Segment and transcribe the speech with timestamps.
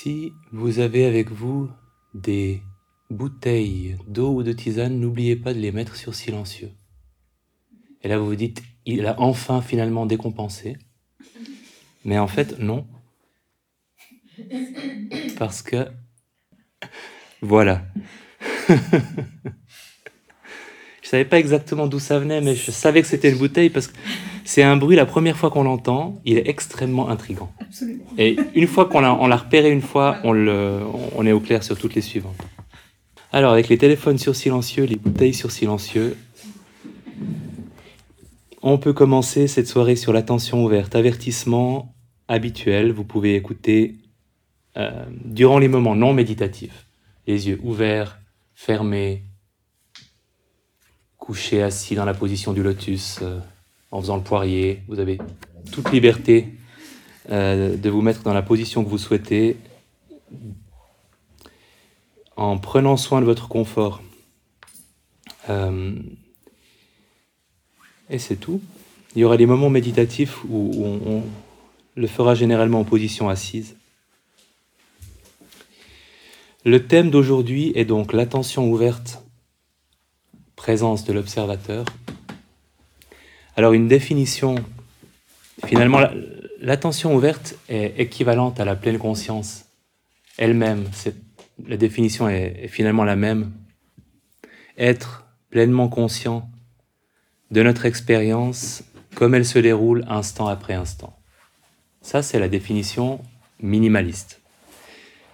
[0.00, 1.68] Si vous avez avec vous
[2.14, 2.62] des
[3.10, 6.70] bouteilles d'eau ou de tisane, n'oubliez pas de les mettre sur silencieux.
[8.02, 10.76] Et là, vous vous dites, il a enfin finalement décompensé.
[12.04, 12.86] Mais en fait, non.
[15.36, 15.88] Parce que,
[17.42, 17.84] voilà.
[18.68, 18.76] je
[21.02, 23.96] savais pas exactement d'où ça venait, mais je savais que c'était une bouteille parce que
[24.48, 27.52] c'est un bruit, la première fois qu'on l'entend, il est extrêmement intrigant.
[28.16, 30.80] Et une fois qu'on l'a, repéré une fois, on, le,
[31.14, 32.40] on est au clair sur toutes les suivantes.
[33.30, 36.16] Alors, avec les téléphones sur silencieux, les bouteilles sur silencieux,
[38.62, 40.94] on peut commencer cette soirée sur l'attention ouverte.
[40.94, 41.94] Avertissement
[42.26, 43.96] habituel, vous pouvez écouter
[44.78, 46.86] euh, durant les moments non méditatifs.
[47.26, 48.18] Les yeux ouverts,
[48.54, 49.24] fermés,
[51.18, 53.18] couché assis dans la position du lotus.
[53.20, 53.40] Euh,
[53.90, 54.82] en faisant le poirier.
[54.88, 55.18] Vous avez
[55.72, 56.54] toute liberté
[57.30, 59.56] euh, de vous mettre dans la position que vous souhaitez
[62.36, 64.00] en prenant soin de votre confort.
[65.50, 65.96] Euh,
[68.08, 68.60] et c'est tout.
[69.14, 71.22] Il y aura des moments méditatifs où, on,
[71.96, 73.74] le fera généralement en position assise.
[76.64, 79.22] Le thème d'aujourd'hui est donc l'attention ouverte,
[80.54, 81.84] présence de l'observateur.
[83.58, 84.54] Alors une définition,
[85.66, 85.98] finalement,
[86.60, 89.64] l'attention ouverte est équivalente à la pleine conscience
[90.36, 90.84] elle-même.
[91.66, 93.50] La définition est, finalement la même.
[94.76, 96.48] Être pleinement conscient
[97.50, 98.84] de notre expérience
[99.16, 101.18] comme elle se déroule instant après instant.
[102.00, 103.20] Ça, c'est la définition
[103.58, 104.40] minimaliste.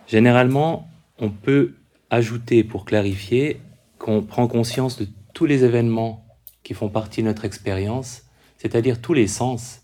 [0.08, 0.88] Généralement,
[1.18, 1.74] on peut
[2.08, 3.60] ajouter pour clarifier
[3.98, 6.23] qu'on prend conscience de tous les événements
[6.64, 8.24] qui font partie de notre expérience,
[8.58, 9.82] c'est-à-dire tous les sens,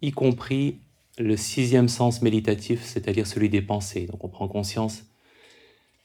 [0.00, 0.78] y compris
[1.18, 4.06] le sixième sens méditatif, c'est-à-dire celui des pensées.
[4.06, 5.04] Donc on prend conscience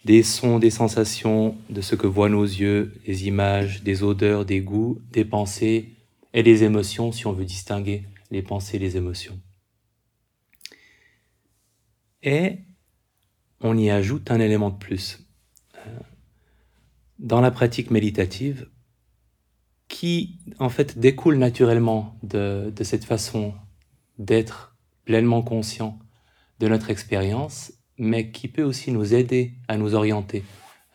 [0.05, 4.61] des sons, des sensations, de ce que voient nos yeux, des images, des odeurs, des
[4.61, 5.89] goûts, des pensées
[6.33, 9.39] et des émotions, si on veut distinguer les pensées et les émotions.
[12.23, 12.59] Et
[13.61, 15.19] on y ajoute un élément de plus.
[15.75, 15.99] Euh,
[17.17, 18.69] dans la pratique méditative,
[19.89, 23.53] qui en fait découle naturellement de, cette façon
[24.17, 25.99] d'être pleinement conscient
[26.59, 30.43] de notre expérience, mais qui peut aussi nous aider à nous orienter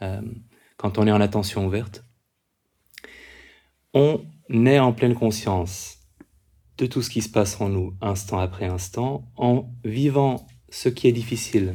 [0.00, 0.22] euh,
[0.76, 2.04] quand on est en attention ouverte.
[3.92, 5.98] On est en pleine conscience
[6.78, 11.08] de tout ce qui se passe en nous instant après instant, en vivant ce qui
[11.08, 11.74] est difficile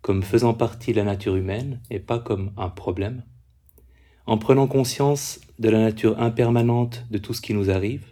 [0.00, 3.22] comme faisant partie de la nature humaine et pas comme un problème
[4.26, 8.06] en prenant conscience de la nature impermanente de tout ce qui nous arrive,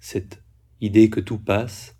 [0.00, 0.42] cette
[0.80, 1.96] idée que tout passe,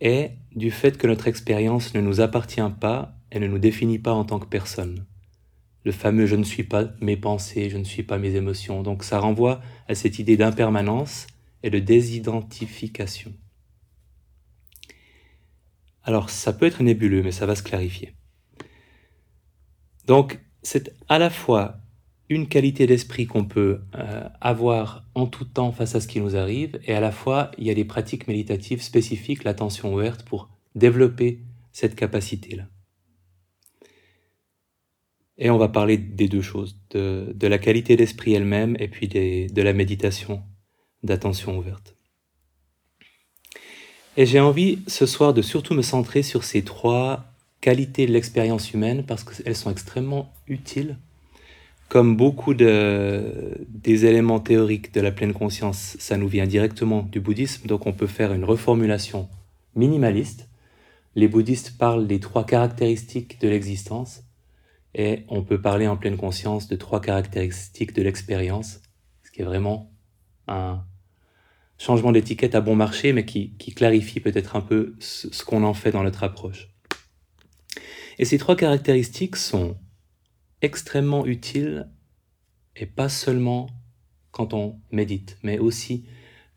[0.00, 4.12] et du fait que notre expérience ne nous appartient pas et ne nous définit pas
[4.12, 5.06] en tant que personne.
[5.84, 8.82] Le fameux je ne suis pas mes pensées, je ne suis pas mes émotions.
[8.82, 11.26] Donc ça renvoie à cette idée d'impermanence
[11.62, 13.32] et de désidentification.
[16.04, 18.14] Alors ça peut être nébuleux, mais ça va se clarifier.
[20.06, 21.78] Donc c'est à la fois
[22.32, 26.36] une qualité d'esprit qu'on peut euh, avoir en tout temps face à ce qui nous
[26.36, 30.48] arrive, et à la fois, il y a des pratiques méditatives spécifiques, l'attention ouverte, pour
[30.74, 31.40] développer
[31.72, 32.64] cette capacité-là.
[35.38, 39.62] Et on va parler des deux choses, de, la qualité d'esprit elle-même et puis de
[39.62, 40.42] la méditation
[41.02, 41.96] d'attention ouverte.
[44.16, 47.24] Et j'ai envie ce soir de surtout me centrer sur ces trois
[47.60, 50.98] qualités de l'expérience humaine parce qu'elles sont extrêmement utiles
[51.92, 57.20] comme beaucoup de, des éléments théoriques de la pleine conscience, ça nous vient directement du
[57.20, 59.28] bouddhisme, donc on peut faire une reformulation
[59.76, 60.48] minimaliste.
[61.16, 64.22] Les bouddhistes parlent des trois caractéristiques de l'existence,
[64.94, 68.80] et on peut parler en pleine conscience de trois caractéristiques de l'expérience,
[69.22, 69.92] ce qui est vraiment
[70.48, 70.82] un
[71.76, 75.90] changement d'étiquette à bon marché, mais qui, clarifie peut-être un peu ce qu'on en fait
[75.90, 76.70] dans notre approche.
[78.18, 79.76] Et ces trois caractéristiques sont
[80.62, 81.88] extrêmement utile,
[82.76, 83.68] et pas seulement
[84.30, 86.04] quand on médite, mais aussi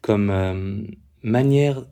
[0.01, 0.81] comme euh,
[1.23, 1.85] manière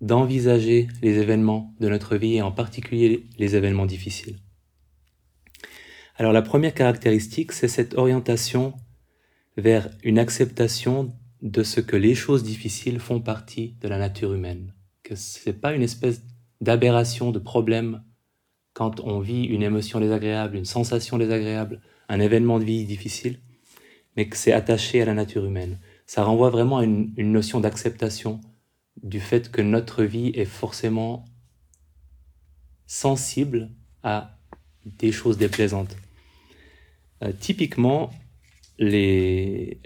[0.00, 4.36] d'envisager les événements de notre vie et en particulier les événements difficiles.
[6.16, 8.74] Alors la première caractéristique, c'est cette orientation
[9.56, 11.12] vers une acceptation
[11.42, 15.56] de ce que les choses difficiles font partie de la nature humaine, que ce n'est
[15.56, 16.22] pas une espèce
[16.60, 18.02] d'aberration, de problème
[18.78, 23.40] quand on vit une émotion désagréable, une sensation désagréable, un événement de vie difficile,
[24.16, 25.80] mais que c'est attaché à la nature humaine.
[26.06, 28.40] Ça renvoie vraiment à une, notion d'acceptation
[29.02, 31.24] du fait que notre vie est forcément
[32.86, 33.70] sensible
[34.04, 34.38] à
[34.84, 35.96] des choses déplaisantes.
[37.24, 38.10] Euh, typiquement,
[38.78, 39.80] les,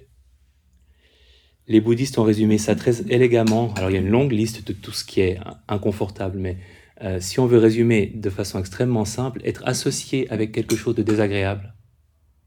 [1.67, 3.73] les bouddhistes ont résumé ça très élégamment.
[3.73, 6.59] Alors il y a une longue liste de tout ce qui est inconfortable, mais
[7.03, 11.03] euh, si on veut résumer de façon extrêmement simple, être associé avec quelque chose de
[11.03, 11.75] désagréable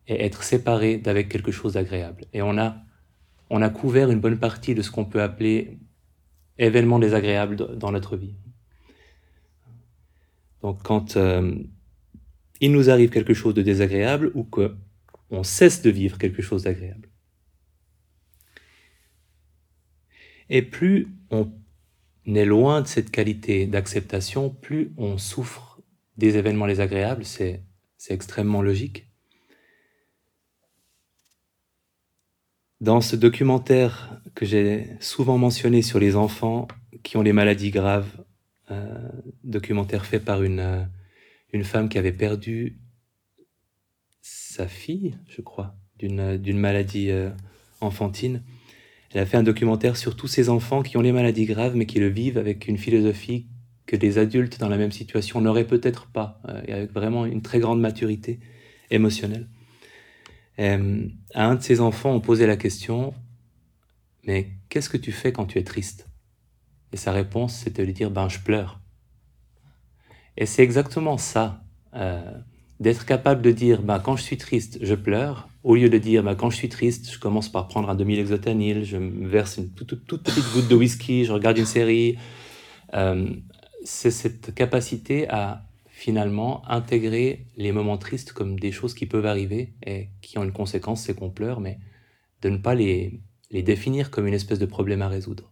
[0.08, 2.26] et être séparé d'avec quelque chose d'agréable.
[2.34, 2.78] Et on a,
[3.50, 5.78] on a couvert une bonne partie de ce qu'on peut appeler
[6.58, 8.36] événements désagréables dans notre vie.
[10.62, 11.54] Donc quand euh,
[12.62, 14.76] il nous arrive quelque chose de désagréable ou que
[15.32, 17.10] on cesse de vivre quelque chose d'agréable.
[20.50, 21.52] Et plus on
[22.34, 25.82] est loin de cette qualité d'acceptation, plus on souffre
[26.18, 27.62] des événements désagréables, c'est
[28.10, 29.08] extrêmement logique.
[32.82, 36.68] Dans ce documentaire que j'ai souvent mentionné sur les enfants
[37.04, 38.24] qui ont des maladies graves,
[38.72, 39.10] euh,
[39.44, 40.84] documentaire fait par une, euh,
[41.54, 42.80] une femme qui avait perdu
[44.22, 47.30] sa fille, je crois, d'une maladie euh,
[47.82, 48.44] enfantine.
[49.16, 51.86] Elle a fait un documentaire sur tous ces enfants qui ont les maladies graves, mais
[51.86, 53.48] qui le vivent avec une philosophie
[53.86, 57.42] que des adultes dans la même situation n'auraient peut-être pas, euh, et avec vraiment une
[57.42, 58.42] très grande maturité
[58.92, 59.48] émotionnelle.
[60.60, 63.14] Euh, à un de ses enfants, on posait la question,
[64.26, 66.10] mais qu'est-ce que tu fais quand tu es triste?
[66.92, 68.82] Et sa réponse, c'était de lui dire, ben je pleure.
[70.36, 71.64] Et c'est exactement ça.
[71.94, 72.38] Euh,
[72.82, 76.24] d'être capable de dire bah, quand je suis triste, je pleure, au lieu de dire
[76.24, 79.72] bah, quand je suis triste, je commence par prendre un demi-lexotanil, je me verse une
[79.74, 82.18] toute, petite goutte de whisky, je regarde une série.
[82.94, 83.28] Euh,
[83.84, 89.74] c'est cette capacité à finalement intégrer les moments tristes comme des choses qui peuvent arriver
[89.84, 91.80] et qui ont une conséquence, c'est qu'on pleure, mais
[92.44, 93.20] de ne pas les,
[93.50, 95.52] les définir comme une espèce de problème à résoudre.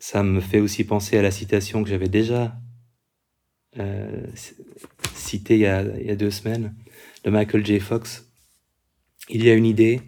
[0.00, 2.56] Ça me fait aussi penser à la citation que j'avais déjà
[3.78, 4.26] euh,
[5.14, 6.74] cité il y, a, il y, a, deux semaines
[7.26, 7.80] de Michael J.
[7.80, 8.30] Fox.
[9.28, 10.00] Il y a une idée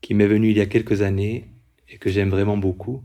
[0.00, 1.48] qui m'est venue il y a quelques années
[1.88, 3.04] et que j'aime vraiment beaucoup.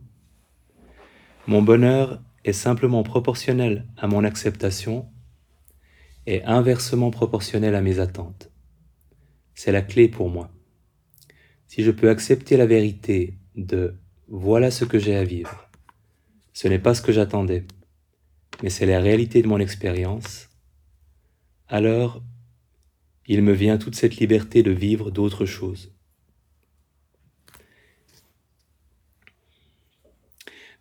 [1.45, 5.07] Mon bonheur est simplement proportionnel à mon acceptation
[6.25, 8.51] et inversement proportionnel à mes attentes.
[9.53, 10.51] C'est la clé pour moi.
[11.67, 13.95] Si je peux accepter la vérité de
[14.27, 15.69] voilà ce que j'ai à vivre,
[16.53, 17.65] ce n'est pas ce que j'attendais,
[18.63, 20.49] mais c'est la réalité de mon expérience,
[21.67, 22.23] alors
[23.29, 25.93] il me vient toute cette liberté de vivre d'autres choses.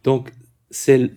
[0.02, 0.32] Donc,
[0.70, 1.12] c'est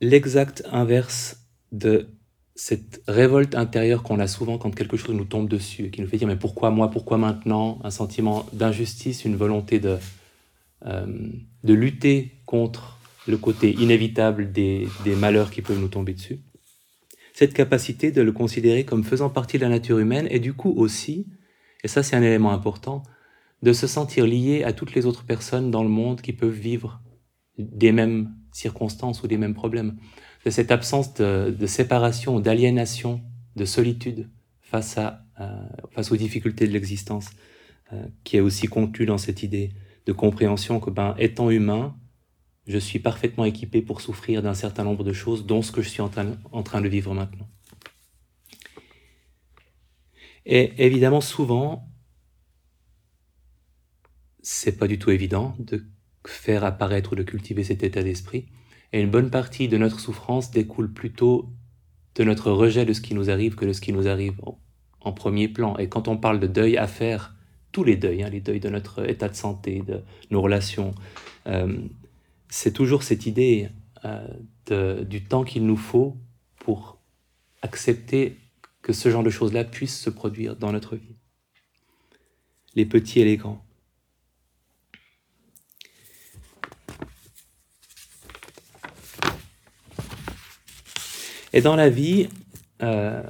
[0.00, 2.08] l'exact inverse de
[2.54, 6.08] cette révolte intérieure qu'on a souvent quand quelque chose nous tombe dessus et qui nous
[6.08, 7.78] fait dire mais pourquoi moi, pourquoi maintenant?
[7.84, 9.96] Un sentiment d'injustice, une volonté de,
[10.84, 11.06] euh,
[11.62, 16.40] de lutter contre le côté inévitable des, malheurs qui peuvent nous tomber dessus.
[17.38, 20.74] Cette capacité de le considérer comme faisant partie de la nature humaine et du coup
[20.76, 21.28] aussi,
[21.84, 23.04] et ça c'est un élément important,
[23.62, 27.00] de se sentir lié à toutes les autres personnes dans le monde qui peuvent vivre
[27.56, 29.98] des mêmes circonstances ou des mêmes problèmes.
[30.44, 33.20] De cette absence de, séparation, d'aliénation,
[33.54, 34.28] de solitude
[34.60, 35.62] face, à, euh,
[35.92, 37.30] face aux difficultés de l'existence,
[37.92, 39.70] euh, qui est aussi contenu dans cette idée
[40.06, 41.94] de compréhension que, ben, étant humain,
[42.68, 45.88] je suis parfaitement équipé pour souffrir d'un certain nombre de choses, dont ce que je
[45.88, 47.48] suis en train, de vivre maintenant.
[50.44, 51.88] Et évidemment, souvent,
[54.42, 55.86] c'est pas du tout évident de
[56.26, 58.46] faire apparaître ou de cultiver cet état d'esprit.
[58.92, 61.50] Et une bonne partie de notre souffrance découle plutôt
[62.16, 64.34] de notre rejet de ce qui nous arrive que de ce qui nous arrive
[65.00, 65.78] en, premier plan.
[65.78, 67.34] Et quand on parle de deuil à faire,
[67.72, 70.94] tous les deuils, hein, les deuils de notre état de santé, de nos relations,
[71.46, 71.78] euh,
[72.48, 73.68] c'est toujours cette idée
[74.04, 76.16] euh, du temps qu'il nous faut
[76.60, 76.98] pour
[77.62, 78.36] accepter
[78.82, 81.16] que ce genre de choses-là puissent se produire dans notre vie.
[82.74, 83.64] Les petits et les grands.
[91.52, 92.28] Et dans la vie,
[92.82, 93.22] euh,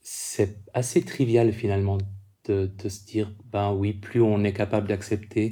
[0.00, 1.98] c'est assez trivial finalement
[2.44, 5.50] de, de, se dire, ben oui, plus on est capable d'accepter,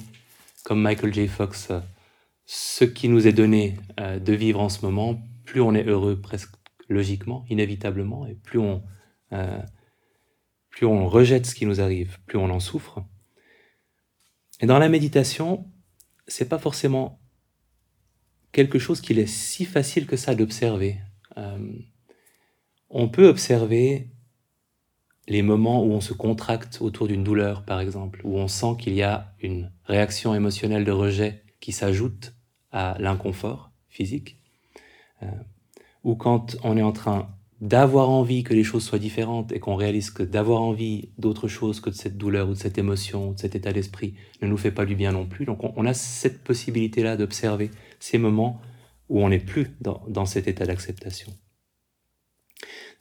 [0.62, 1.26] comme Michael J.
[1.26, 1.80] Fox euh,
[2.50, 6.18] ce qui nous est donné euh, de vivre en ce moment, plus on est heureux
[6.18, 6.54] presque
[6.88, 8.82] logiquement, inévitablement, et plus on,
[9.34, 9.60] euh,
[10.70, 13.04] plus on rejette ce qui nous arrive, plus on en souffre.
[14.62, 15.70] Et dans la méditation,
[16.26, 17.20] c'est pas forcément
[18.52, 20.96] quelque chose qu'il est si facile que ça d'observer.
[21.36, 21.74] Euh,
[22.88, 24.08] on peut observer
[25.26, 28.94] les moments où on se contracte autour d'une douleur, par exemple, où on sent qu'il
[28.94, 32.32] y a une réaction émotionnelle de rejet qui s'ajoute
[32.72, 34.38] à l'inconfort physique.
[35.22, 35.26] Euh,
[36.04, 37.28] ou quand on est en train
[37.60, 41.80] d'avoir envie que les choses soient différentes et qu'on réalise que d'avoir envie d'autre chose
[41.80, 44.56] que de cette douleur ou de cette émotion ou de cet état d'esprit ne nous
[44.56, 45.44] fait pas du bien non plus.
[45.44, 48.60] Donc on, a cette possibilité-là d'observer ces moments
[49.08, 51.32] où on n'est plus dans, cet état d'acceptation.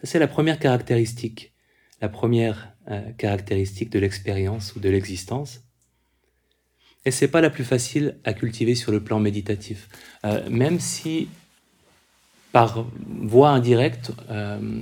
[0.03, 1.53] C'est la première caractéristique,
[2.01, 5.66] la première euh, caractéristique de l'expérience ou de l'existence.
[7.06, 9.89] Et c'est pas la plus facile à cultiver sur le plan méditatif.
[10.25, 11.30] Euh, même si
[12.51, 14.82] par voie indirecte, euh,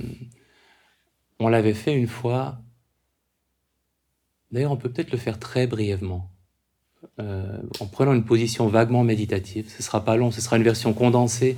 [1.38, 2.58] on l'avait fait une fois.
[4.50, 6.30] D'ailleurs, on peut peut-être le faire très brièvement,
[7.20, 9.68] euh, en prenant une position vaguement méditative.
[9.68, 11.56] Ce sera pas long, ce sera une version condensée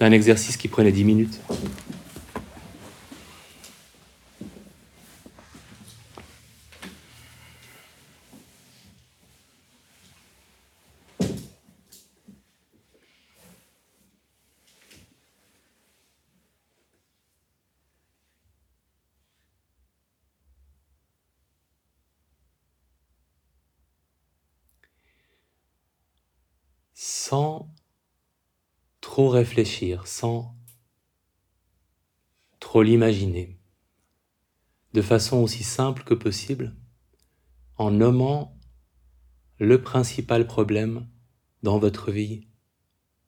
[0.00, 1.40] d'un exercice qui prenait 10 minutes.
[27.22, 27.68] sans
[29.12, 30.56] trop réfléchir, sans
[32.60, 33.58] trop l'imaginer,
[34.94, 36.74] de façon aussi simple que possible,
[37.76, 38.58] en nommant
[39.58, 41.06] le principal problème
[41.62, 42.48] dans votre vie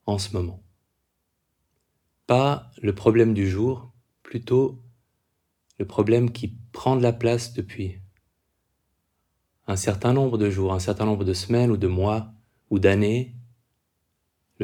[0.06, 0.64] en ce moment.
[2.26, 4.82] Pas le problème du jour, plutôt
[5.78, 8.00] le problème qui prend de la place depuis
[9.66, 12.32] un certain nombre de jours, un certain nombre de semaines ou de mois
[12.70, 13.36] ou d'années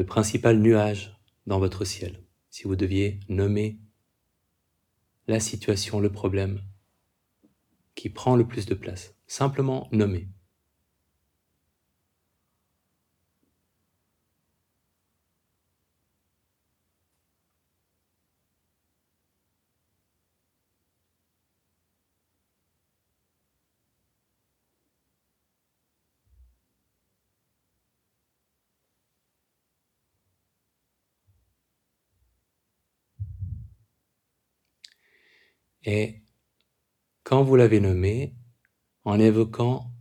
[0.01, 1.15] le principal nuage
[1.45, 3.77] dans votre ciel, si vous deviez nommer
[5.27, 6.59] la situation, le problème
[7.93, 9.13] qui prend le plus de place.
[9.27, 10.27] Simplement nommer.
[35.83, 36.21] Et
[37.23, 38.35] quand vous l'avez nommé,
[39.03, 39.91] en évoquant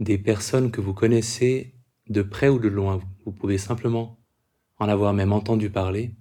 [0.00, 1.74] des personnes que vous connaissez
[2.08, 4.18] de près ou de loin, vous pouvez simplement
[4.78, 6.14] en avoir même entendu parler,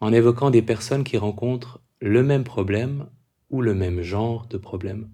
[0.00, 3.08] en évoquant des personnes qui rencontrent le même problème
[3.50, 5.10] ou le même genre de problème,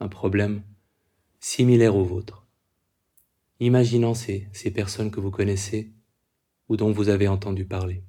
[0.00, 0.62] un problème
[1.40, 2.46] similaire au vôtre.
[3.60, 5.92] Imaginons ces, ces personnes que vous connaissez
[6.68, 8.04] ou dont vous avez entendu parler.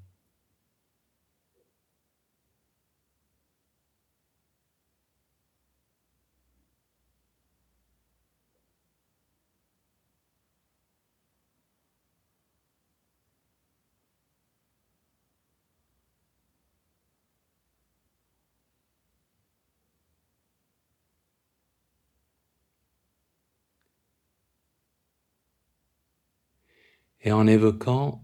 [27.21, 28.23] Et en évoquant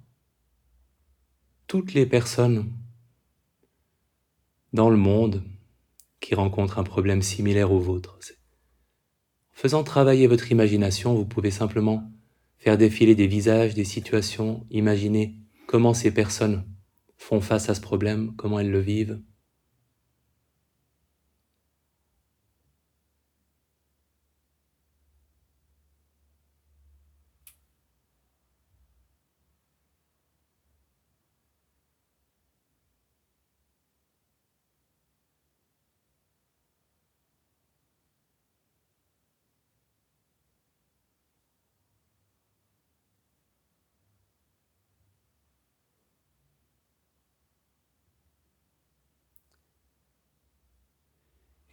[1.67, 2.71] toutes les personnes
[4.73, 5.43] dans le monde
[6.19, 8.19] qui rencontrent un problème similaire au vôtre.
[8.19, 12.11] En faisant travailler votre imagination, vous pouvez simplement
[12.57, 15.35] faire défiler des visages, des situations, imaginer
[15.67, 16.65] comment ces personnes
[17.17, 19.21] font face à ce problème, comment elles le vivent.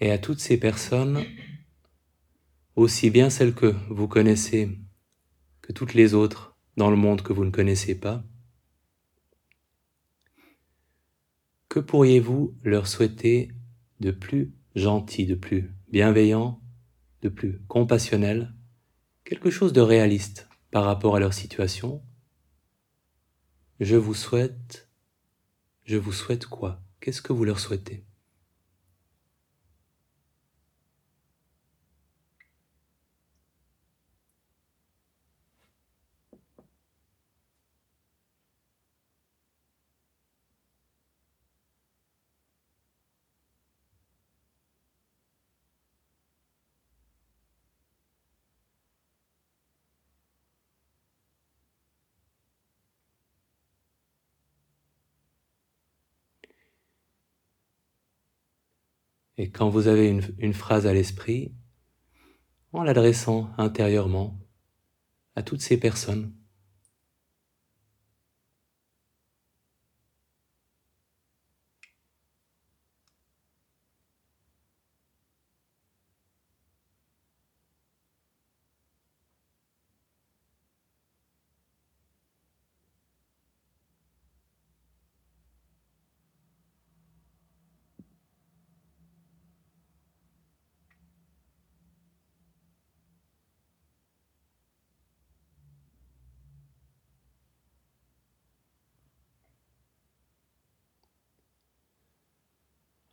[0.02, 1.24] Et à toutes ces personnes,
[2.74, 4.80] aussi bien celles que vous connaissez
[5.60, 8.24] que toutes les autres dans le monde que vous ne connaissez pas,
[11.68, 13.52] que pourriez-vous leur souhaiter
[14.00, 16.60] de plus gentil, de plus bienveillant,
[17.22, 18.52] de plus compassionnel,
[19.22, 22.02] quelque chose de réaliste par rapport à leur situation?
[23.78, 24.90] Je vous souhaite,
[25.84, 26.82] je vous souhaite quoi?
[26.98, 28.04] Qu'est-ce que vous leur souhaitez?
[59.38, 60.08] Et quand vous avez
[60.38, 61.52] une, phrase à l'esprit,
[62.72, 64.38] en l'adressant intérieurement
[65.34, 66.34] à toutes ces personnes,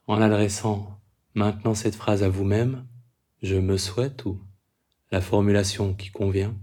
[0.10, 1.00] en adressant
[1.36, 2.88] maintenant cette phrase à vous-même,
[3.44, 4.42] je me souhaite ou
[5.12, 6.56] la formulation qui convient,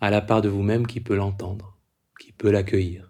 [0.00, 1.78] à la part de vous-même qui peut l'entendre,
[2.18, 3.08] qui peut l'accueillir.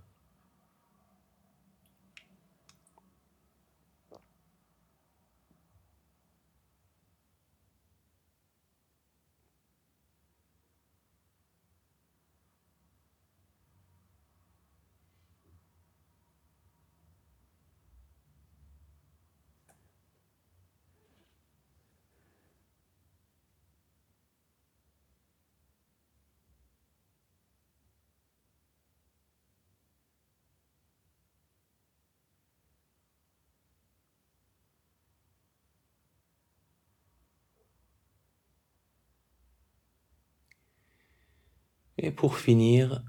[42.00, 43.04] Et pour finir,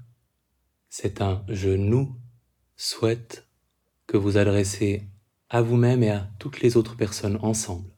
[0.88, 2.14] c'est un je nous
[2.76, 3.48] souhaite
[4.06, 5.08] que vous adressez
[5.48, 7.90] à vous-même et à toutes les autres personnes ensemble.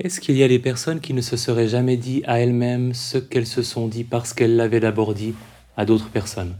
[0.00, 3.18] Est-ce qu'il y a des personnes qui ne se seraient jamais dit à elles-mêmes ce
[3.18, 5.34] qu'elles se sont dit parce qu'elles l'avaient d'abord dit
[5.76, 6.54] à d'autres personnes?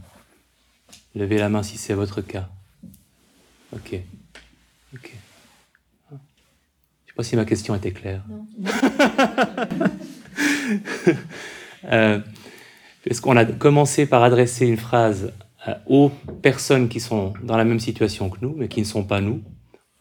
[1.15, 2.49] Levez la main si c'est votre cas.
[3.73, 3.97] Ok.
[4.93, 5.13] Ok.
[6.11, 6.19] Je ne
[7.07, 8.25] sais pas si ma question était claire.
[11.85, 12.19] euh,
[13.05, 15.31] Est-ce qu'on a commencé par adresser une phrase
[15.65, 16.09] euh, aux
[16.41, 19.41] personnes qui sont dans la même situation que nous, mais qui ne sont pas nous?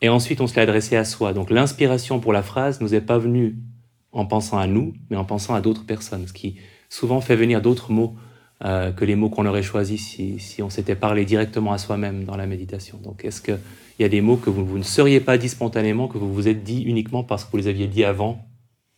[0.00, 1.32] Et ensuite, on se l'a adressé à soi.
[1.32, 3.56] Donc l'inspiration pour la phrase nous est pas venue
[4.12, 6.56] en pensant à nous, mais en pensant à d'autres personnes, ce qui
[6.88, 8.14] souvent fait venir d'autres mots
[8.64, 12.24] euh, que les mots qu'on aurait choisis si, si on s'était parlé directement à soi-même
[12.24, 12.98] dans la méditation.
[12.98, 13.58] Donc est-ce qu'il
[13.98, 16.48] y a des mots que vous, vous, ne seriez pas dit spontanément, que vous vous
[16.48, 18.48] êtes dit uniquement parce que vous les aviez dit avant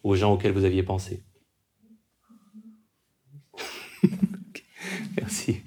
[0.03, 1.23] aux gens auxquels vous aviez pensé?
[5.19, 5.61] Merci.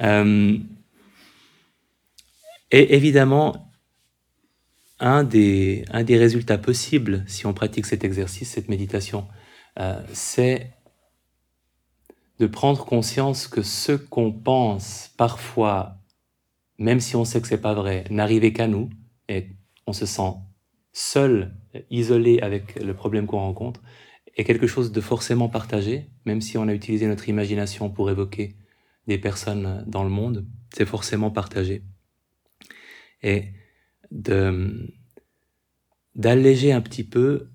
[0.00, 0.56] Euh,
[2.70, 3.71] et évidemment,
[5.02, 9.26] un des, un des résultats possibles, si on pratique cet exercice, cette méditation,
[9.80, 10.70] euh, c'est
[12.38, 15.98] de prendre conscience que ce qu'on pense parfois,
[16.78, 18.90] même si on sait que c'est pas vrai, n'arrivait qu'à nous,
[19.28, 19.48] et
[19.88, 20.34] on se sent
[20.92, 21.52] seul,
[21.90, 23.82] isolé avec le problème qu'on rencontre,
[24.36, 28.54] est quelque chose de forcément partagé, même si on a utilisé notre imagination pour évoquer
[29.08, 31.82] des personnes dans le monde, c'est forcément partagé.
[33.22, 33.46] Et
[36.14, 37.48] d'alléger un petit peu,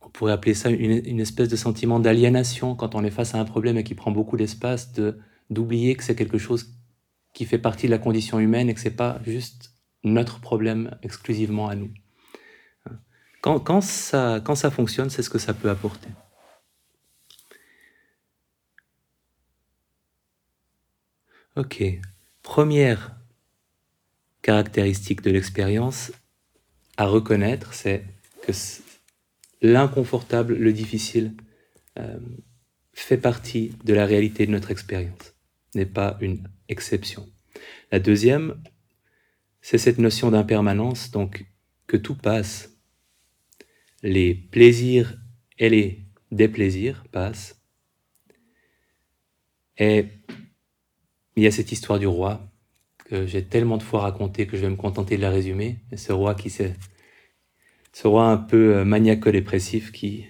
[0.00, 3.38] on pourrait appeler ça une, une espèce de sentiment d'aliénation quand on est face à
[3.38, 5.18] un problème et qui prend beaucoup d'espace, de
[5.50, 6.76] d'oublier que c'est quelque chose
[7.34, 11.68] qui fait partie de la condition humaine et que c'est pas juste notre problème exclusivement
[11.68, 11.90] à nous.
[13.40, 16.08] Quand, quand, ça, quand ça fonctionne, c'est ce que ça peut apporter.
[21.56, 21.82] Ok.
[22.42, 23.19] Première
[24.42, 26.12] caractéristique de l'expérience
[26.96, 28.04] à reconnaître, c'est
[28.42, 28.52] que
[29.62, 31.34] l'inconfortable, le difficile,
[31.98, 32.18] euh,
[32.92, 35.34] fait partie de la réalité de notre expérience,
[35.74, 37.28] n'est pas une exception.
[37.92, 38.62] La deuxième,
[39.60, 41.46] c'est cette notion d'impermanence, donc
[41.86, 42.76] que tout passe.
[44.02, 45.18] Les plaisirs
[45.58, 47.60] et les déplaisirs passent.
[49.76, 50.06] Et
[51.36, 52.49] il y a cette histoire du roi
[53.26, 55.78] j'ai tellement de fois raconté que je vais me contenter de la résumer.
[55.96, 56.74] Ce roi qui s'est
[57.92, 60.24] ce roi un peu euh, maniaco-dépressif qui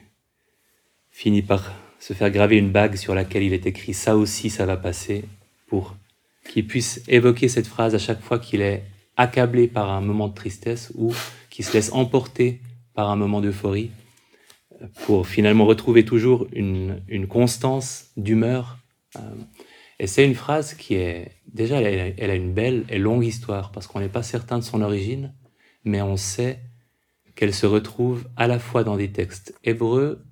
[1.11, 4.65] finit par se faire graver une bague sur laquelle il est écrit ça aussi ça
[4.65, 5.25] va passer
[5.67, 5.95] pour
[6.49, 8.83] qu'il puisse évoquer cette phrase à chaque fois qu'il est
[9.17, 11.13] accablé par un moment de tristesse ou
[11.51, 12.61] qu'il se laisse emporter
[12.95, 13.91] par un moment d'euphorie
[15.05, 18.79] pour finalement retrouver toujours une, une constance d'humeur.
[20.01, 23.87] Et c'est une phrase qui est déjà elle, a une belle et longue histoire parce
[23.87, 25.35] qu'on n'est pas certain de son origine,
[25.85, 26.61] mais on sait
[27.35, 30.25] qu'elle se retrouve à la fois dans des textes hébreux,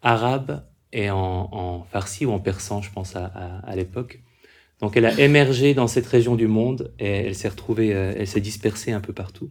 [0.00, 4.22] arabes et en, farsi ou en persan, je pense à, l'époque.
[4.80, 8.26] Donc elle a émergé dans cette région du monde et elle s'est retrouvée, euh, elle
[8.26, 9.50] s'est dispersée un peu partout.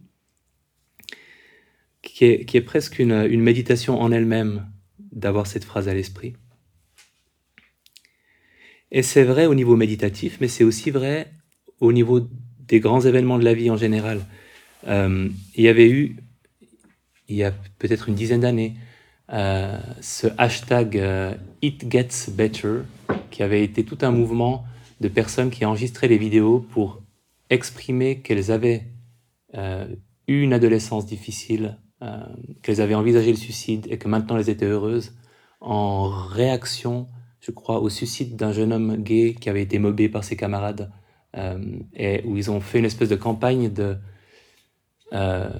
[2.02, 4.68] Qui est, presque une méditation en elle-même
[5.12, 6.34] d'avoir cette phrase à l'esprit.
[8.92, 11.32] Et c'est vrai au niveau méditatif, mais c'est aussi vrai
[11.80, 12.20] au niveau
[12.68, 14.20] des grands événements de la vie en général.
[14.86, 16.16] Euh, il y avait eu,
[17.28, 18.74] il y a peut-être une dizaine d'années,
[19.32, 22.80] euh, ce hashtag euh, It Gets Better,
[23.30, 24.64] qui avait été tout un mouvement
[25.00, 27.00] de personnes qui enregistraient les vidéos pour
[27.48, 28.84] exprimer qu'elles avaient
[29.54, 29.86] euh,
[30.28, 31.78] eu une adolescence difficile,
[32.62, 35.14] qu'elles avaient envisagé le suicide et que maintenant elles étaient heureuses,
[35.60, 37.06] en réaction,
[37.42, 40.90] je crois, au suicide d'un jeune homme gay qui avait été mobé par ses camarades,
[41.36, 41.58] euh,
[41.94, 43.98] et où ils ont fait une espèce de campagne de
[45.12, 45.50] euh,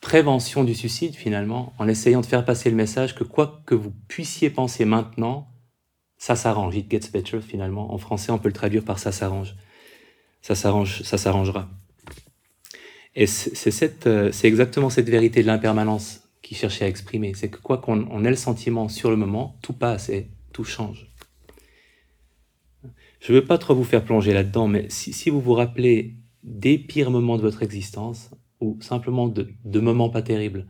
[0.00, 3.92] prévention du suicide finalement, en essayant de faire passer le message que quoi que vous
[4.08, 5.48] puissiez penser maintenant,
[6.18, 6.76] ça s'arrange.
[6.76, 7.92] It gets better finalement.
[7.92, 9.54] En français, on peut le traduire par ça s'arrange.
[10.42, 11.68] Ça s'arrange, ça s'arrangera.
[13.14, 17.34] Et c'est euh, c'est exactement cette vérité de l'impermanence qui cherchait à exprimer.
[17.34, 20.62] C'est que quoi qu'on on ait le sentiment sur le moment, tout passe et tout
[20.62, 21.10] change.
[23.18, 26.78] Je ne veux pas trop vous faire plonger là-dedans, mais si, vous vous rappelez des
[26.78, 28.30] pires moments de votre existence,
[28.60, 30.68] ou simplement de, moments pas terribles,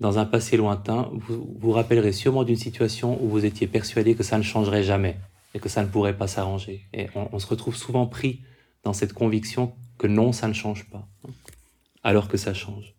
[0.00, 4.24] dans un passé lointain, vous vous rappellerez sûrement d'une situation où vous étiez persuadé que
[4.24, 5.16] ça ne changerait jamais
[5.54, 6.88] et que ça ne pourrait pas s'arranger.
[6.92, 8.40] Et on, se retrouve souvent pris
[8.82, 11.06] dans cette conviction que non, ça ne change pas,
[12.02, 12.93] alors que ça change.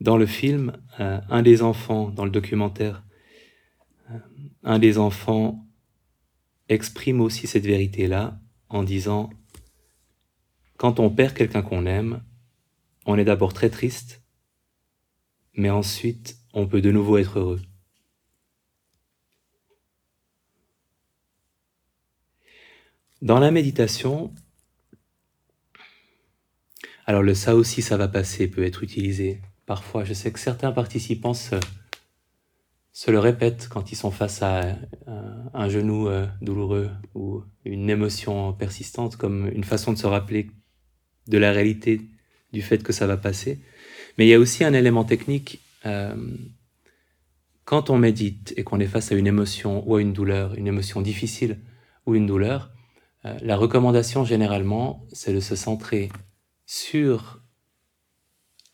[0.00, 3.04] Dans le film, euh, un des enfants, dans le documentaire,
[4.10, 4.18] euh,
[4.62, 5.66] un des enfants
[6.70, 9.28] exprime aussi cette vérité-là en disant
[10.78, 12.22] quand on perd quelqu'un qu'on aime,
[13.04, 14.22] on est d'abord très triste,
[15.54, 17.60] mais ensuite on peut de nouveau être heureux.
[23.20, 24.32] Dans la méditation,
[27.04, 30.02] alors le ça aussi ça va passer peut être utilisé parfois.
[30.02, 31.54] Je sais que certains participants se,
[33.06, 34.62] le répètent quand ils sont face à
[35.06, 40.50] un, un genou euh, douloureux ou une émotion persistante comme une façon de se rappeler
[41.28, 42.00] de la réalité
[42.52, 43.60] du fait que ça va passer.
[44.18, 45.60] Mais il y a aussi un élément technique.
[45.86, 46.16] Euh,
[47.64, 50.66] quand on médite et qu'on est face à une émotion ou à une douleur, une
[50.66, 51.60] émotion difficile
[52.06, 52.72] ou une douleur,
[53.24, 56.08] euh, la recommandation généralement, c'est de se centrer
[56.66, 57.39] sur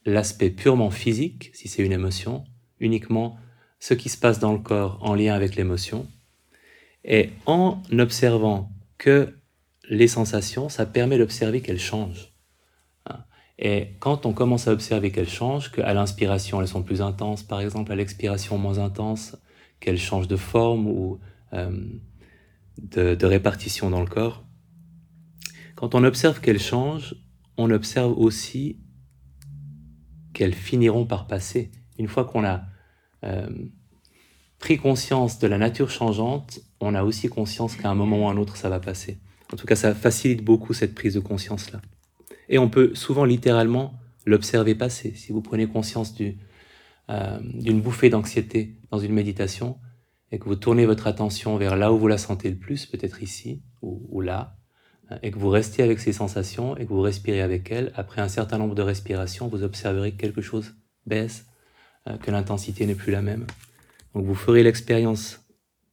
[0.06, 2.44] l'aspect purement physique, si c'est une émotion,
[2.80, 3.36] uniquement
[3.80, 6.06] ce qui se passe dans le corps en lien avec l'émotion.
[7.04, 9.36] Et en observant que
[9.88, 12.32] les sensations, ça permet d'observer qu'elles changent.
[13.58, 17.60] Et quand on commence à observer qu'elles changent, qu'à l'inspiration elles sont plus intenses, par
[17.60, 19.36] exemple, à l'expiration moins intense,
[19.80, 21.20] qu'elles changent de forme ou
[21.54, 21.70] euh,
[22.78, 24.44] de, répartition dans le corps,
[25.74, 27.14] quand on observe qu'elles changent,
[27.56, 28.80] on observe aussi
[30.36, 31.70] qu'elles finiront par passer.
[31.98, 32.60] Une fois qu'on a
[33.24, 33.48] euh,
[34.58, 38.32] pris conscience de la nature changeante, on a aussi conscience qu'à un moment ou à
[38.32, 39.18] un autre, ça va passer.
[39.50, 41.80] En tout cas, ça facilite beaucoup cette prise de conscience-là.
[42.50, 43.94] Et on peut souvent littéralement
[44.26, 45.14] l'observer passer.
[45.14, 46.36] Si vous prenez conscience d'une
[47.08, 49.78] euh, bouffée d'anxiété dans une méditation
[50.32, 53.22] et que vous tournez votre attention vers là où vous la sentez le plus, peut-être
[53.22, 54.58] ici ou, là,
[55.22, 58.28] et que vous restez avec ces sensations et que vous respirez avec elles, après un
[58.28, 60.74] certain nombre de respirations, vous observerez que quelque chose
[61.06, 61.46] baisse,
[62.08, 63.46] euh, que l'intensité n'est plus la même.
[64.14, 65.44] Donc vous ferez l'expérience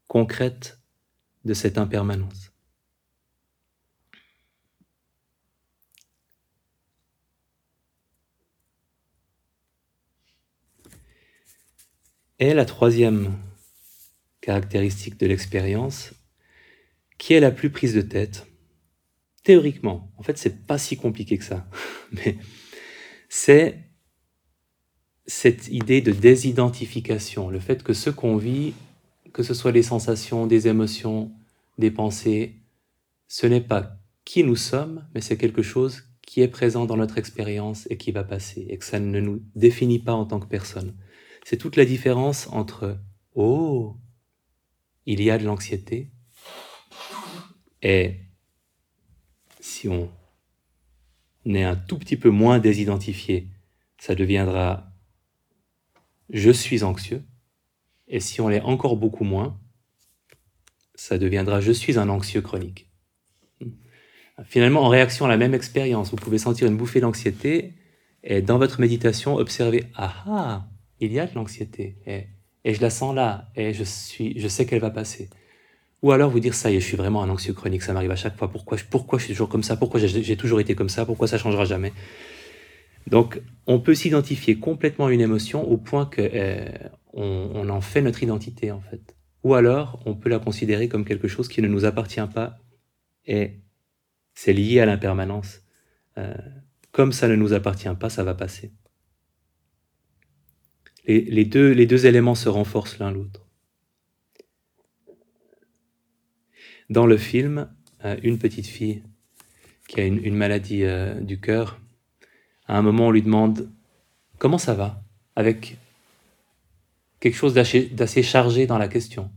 [0.07, 0.79] concrète
[1.45, 2.51] de cette impermanence.
[12.39, 13.37] Et la troisième
[14.41, 16.13] caractéristique de l'expérience,
[17.17, 18.45] qui est la plus prise de tête,
[19.43, 21.67] théoriquement, en fait, c'est pas si compliqué que ça,
[22.11, 22.37] mais
[23.29, 23.79] c'est
[25.25, 28.73] cette idée de désidentification, le fait que ce qu'on vit,
[29.31, 31.31] que ce soit des sensations, des émotions,
[31.77, 32.55] des pensées,
[33.27, 37.17] ce n'est pas qui nous sommes, mais c'est quelque chose qui est présent dans notre
[37.17, 40.47] expérience et qui va passer, et que ça ne nous définit pas en tant que
[40.47, 40.95] personne.
[41.43, 42.97] C'est toute la différence entre
[43.35, 43.97] Oh,
[45.05, 46.11] il y a de l'anxiété,
[47.81, 48.22] et
[49.63, 50.11] si on
[51.45, 53.47] est un tout petit peu moins désidentifié,
[53.97, 54.91] ça deviendra
[56.29, 57.23] je suis anxieux.
[58.09, 59.57] Et si on l'est encore beaucoup moins,
[60.95, 62.89] ça deviendra je suis un anxieux chronique.
[64.43, 67.73] Finalement, en réaction à la même expérience, vous pouvez sentir une bouffée d'anxiété
[68.23, 70.67] et dans votre méditation, observer ah ah,
[70.99, 72.27] il y a de l'anxiété et,
[72.65, 75.29] et, je la sens là et je, suis, je sais qu'elle va passer.
[76.03, 78.11] Ou alors vous dire ça y est, je suis vraiment un anxieux chronique, ça m'arrive
[78.11, 78.51] à chaque fois.
[78.51, 79.77] Pourquoi, pourquoi je suis toujours comme ça?
[79.77, 81.05] Pourquoi j'ai toujours été comme ça?
[81.05, 81.93] Pourquoi ça changera jamais?
[83.07, 86.65] Donc, on peut s'identifier complètement à une émotion au point que euh,
[87.13, 89.15] on, en fait notre identité en fait.
[89.43, 92.59] Ou alors, on peut la considérer comme quelque chose qui ne nous appartient pas
[93.25, 93.61] et
[94.33, 95.61] c'est lié à l'impermanence.
[96.17, 96.33] Euh,
[96.91, 98.73] comme ça ne nous appartient pas, ça va passer.
[101.05, 103.42] Les, deux, les deux éléments se renforcent l'un l'autre.
[106.89, 107.69] Dans le film,
[108.05, 109.03] euh, une petite fille
[109.87, 110.83] qui a une, maladie
[111.21, 111.79] du cœur
[112.67, 113.69] à un moment, on lui demande
[114.37, 115.03] comment ça va,
[115.35, 115.77] avec
[117.19, 119.29] quelque chose d'assez chargé dans la question,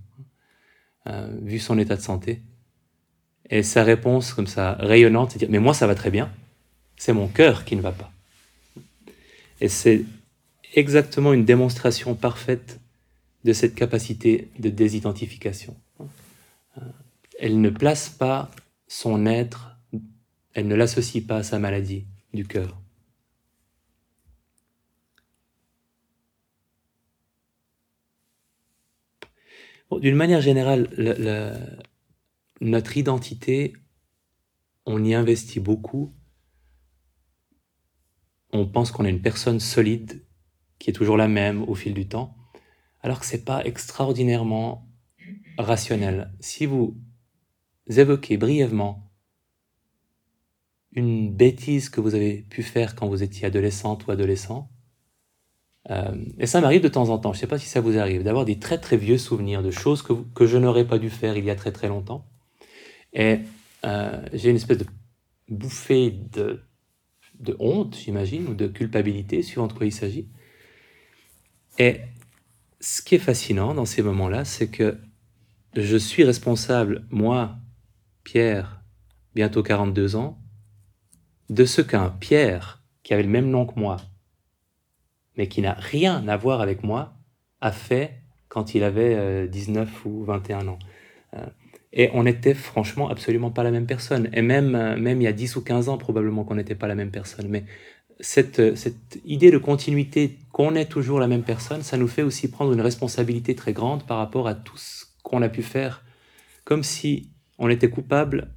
[1.06, 2.42] euh, vu son état de santé.
[3.48, 6.32] Et sa réponse, comme ça, rayonnante, c'est dire Mais moi, ça va très bien,
[6.96, 8.12] c'est mon cœur qui ne va pas.
[9.60, 10.04] Et c'est
[10.74, 12.80] exactement une démonstration parfaite
[13.44, 15.76] de cette capacité de désidentification.
[17.38, 18.50] Elle ne place pas
[18.88, 19.76] son être,
[20.54, 22.80] elle ne l'associe pas à sa maladie du cœur.
[30.00, 30.88] D'une manière générale,
[32.60, 33.74] notre identité,
[34.84, 36.14] on y investit beaucoup.
[38.52, 40.24] On pense qu'on est une personne solide,
[40.78, 42.36] qui est toujours la même au fil du temps,
[43.00, 44.88] alors que ce n'est pas extraordinairement
[45.58, 46.32] rationnel.
[46.40, 46.96] Si vous
[47.88, 49.10] évoquez brièvement
[50.92, 54.70] une bêtise que vous avez pu faire quand vous étiez adolescente ou adolescent,
[55.90, 57.98] euh, et ça m'arrive de temps en temps, je ne sais pas si ça vous
[57.98, 61.10] arrive, d'avoir des très très vieux souvenirs de choses que, que je n'aurais pas dû
[61.10, 62.26] faire il y a très très longtemps.
[63.12, 63.40] Et
[63.84, 64.86] euh, j'ai une espèce de
[65.48, 66.60] bouffée de,
[67.38, 70.28] de honte, j'imagine, ou de culpabilité, suivant de quoi il s'agit.
[71.78, 72.00] Et
[72.80, 74.98] ce qui est fascinant dans ces moments-là, c'est que
[75.76, 77.56] je suis responsable, moi,
[78.26, 78.82] Pierre,
[79.36, 80.36] bientôt 42 ans,
[81.48, 83.98] de ce qu'un Pierre, qui avait le même nom que moi,
[85.36, 87.14] mais qui n'a rien à voir avec moi,
[87.60, 88.14] a fait
[88.48, 90.78] quand il avait 19 euh, ou 21 ans.
[91.34, 91.46] Euh,
[91.92, 94.28] et on n'était franchement absolument pas la même personne.
[94.32, 96.88] Et même, euh, même il y a 10 ou 15 ans, probablement qu'on n'était pas
[96.88, 97.46] la même personne.
[97.48, 97.64] Mais
[98.18, 102.50] cette, cette idée de continuité, qu'on est toujours la même personne, ça nous fait aussi
[102.50, 106.02] prendre une responsabilité très grande par rapport à tout ce qu'on a pu faire.
[106.64, 108.52] Comme si on était coupable,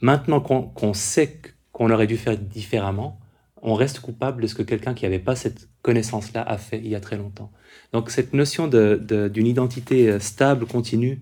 [0.00, 1.40] maintenant qu'on sait
[1.72, 3.20] qu'on aurait dû faire différemment,
[3.62, 6.88] on reste coupable de ce que quelqu'un qui n'avait pas cette connaissance-là a fait il
[6.88, 7.50] y a très longtemps.
[7.92, 11.20] Donc cette notion d'une identité euh, stable, continue,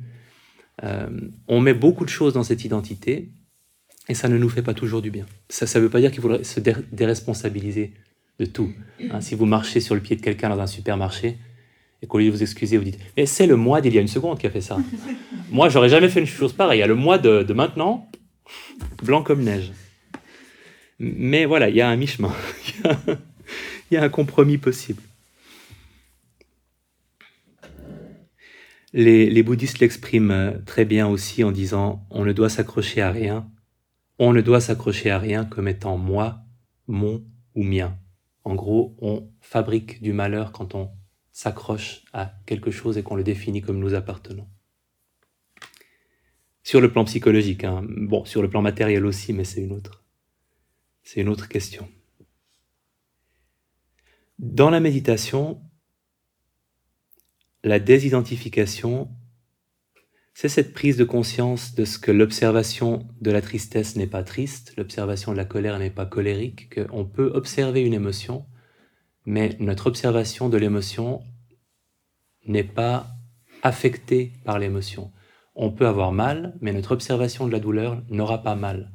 [0.85, 1.09] euh,
[1.49, 3.31] on met beaucoup de choses dans cette identité
[4.09, 5.27] et ça ne nous fait pas toujours du bien.
[5.49, 7.95] Ça ne veut pas dire qu'il faudrait se déresponsabiliser
[8.39, 8.71] de tout.
[9.11, 9.21] Hein.
[9.23, 11.39] si vous marchez sur le pied de quelqu'un dans un supermarché
[12.03, 14.01] et qu'au lieu de vous excuser, vous dites «Mais c'est le mois d'il y a
[14.01, 14.79] une seconde qui a fait ça.
[15.51, 16.79] Moi, j'aurais jamais fait une chose pareille.
[16.79, 18.11] Il y a le mois de, de maintenant,
[19.03, 19.73] blanc comme neige.»
[20.99, 22.33] Mais voilà, il y a un mi-chemin.
[23.91, 25.03] il y a un compromis possible.
[28.93, 33.11] Les, les bouddhistes l'expriment euh, très bien aussi en disant on ne doit s'accrocher à
[33.11, 33.47] rien,
[34.19, 36.39] on ne doit s'accrocher à rien comme étant moi,
[36.87, 37.23] mon
[37.55, 37.99] ou mien.
[38.45, 40.91] En gros, on fabrique du malheur quand on
[41.37, 44.49] s'accroche à quelque chose et qu'on le définit comme nous appartenant.
[46.63, 47.85] Sur le plan psychologique, hein.
[47.87, 50.03] bon, sur le plan matériel aussi, mais c'est une autre
[51.03, 51.91] c'est une autre question.
[54.39, 55.61] Dans la méditation,
[57.63, 59.11] la désidentification,
[60.33, 64.73] c'est cette prise de conscience de ce que l'observation de la tristesse n'est pas triste,
[64.79, 68.47] l'observation de la colère n'est pas colérique, qu'on peut observer une émotion,
[69.27, 71.23] mais notre observation de l'émotion
[72.47, 73.09] n'est pas
[73.63, 75.13] affectée par l'émotion.
[75.55, 78.93] On peut avoir mal, mais notre observation de la douleur n'aura pas mal.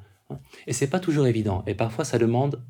[0.68, 1.64] Et c'est pas toujours évident.
[1.68, 2.64] Et parfois, ça demande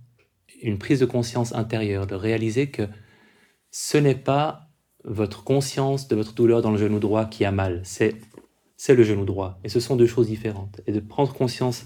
[0.61, 2.87] une prise de conscience intérieure, de réaliser que
[3.69, 4.67] ce n'est pas
[5.03, 8.15] votre conscience de votre douleur dans le genou droit qui a mal, c'est
[8.81, 9.59] c'est le genou droit.
[9.63, 10.81] Et ce sont deux choses différentes.
[10.87, 11.85] Et de prendre conscience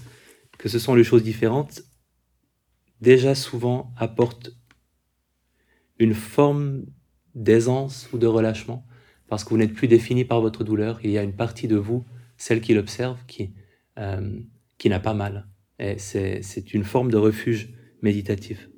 [0.56, 1.82] que ce sont deux choses différentes,
[3.02, 4.52] déjà souvent apporte
[5.98, 6.84] une forme
[7.34, 8.86] d'aisance ou de relâchement,
[9.28, 11.00] parce que vous n'êtes plus défini par votre douleur.
[11.02, 12.04] Il y a une partie de vous,
[12.36, 13.52] celle qui l'observe, qui,
[13.98, 14.38] euh,
[14.78, 15.46] qui n'a pas mal.
[15.78, 18.68] Et c'est une forme de refuge méditatif.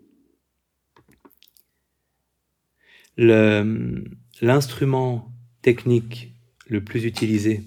[4.40, 6.34] L'instrument technique
[6.66, 7.62] le plus utilisé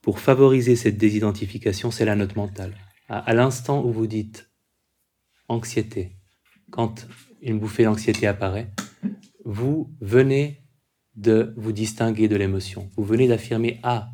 [0.00, 2.74] pour favoriser cette désidentification, c'est la note mentale.
[3.08, 4.50] À, l'instant où vous dites
[5.48, 6.12] anxiété,
[6.70, 7.06] quand
[7.44, 8.70] une bouffée d'anxiété apparaît,
[9.44, 10.62] vous venez
[11.14, 12.90] de vous distinguer de l'émotion.
[12.96, 14.12] Vous venez d'affirmer Ah,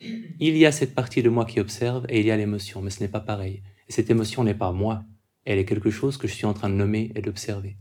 [0.00, 2.90] il y a cette partie de moi qui observe et il y a l'émotion, mais
[2.90, 3.62] ce n'est pas pareil.
[3.88, 5.04] Et cette émotion n'est pas moi,
[5.44, 7.76] elle est quelque chose que je suis en train de nommer et d'observer.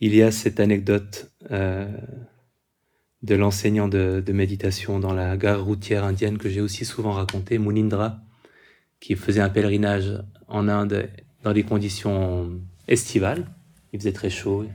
[0.00, 1.88] Il y a cette anecdote euh,
[3.24, 8.20] de l'enseignant de, méditation dans la gare routière indienne que j'ai aussi souvent raconté, Munindra,
[9.00, 11.08] qui faisait un pèlerinage en Inde
[11.42, 13.46] dans des conditions estivales.
[13.92, 14.66] Il faisait très chaud.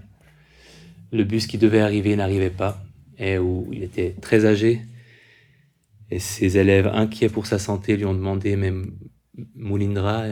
[1.11, 2.83] Le bus qui devait arriver n'arrivait pas
[3.19, 4.81] et où il était très âgé.
[6.09, 8.73] Et ses élèves, inquiets pour sa santé, lui ont demandé, mais
[9.53, 10.25] Moulindra,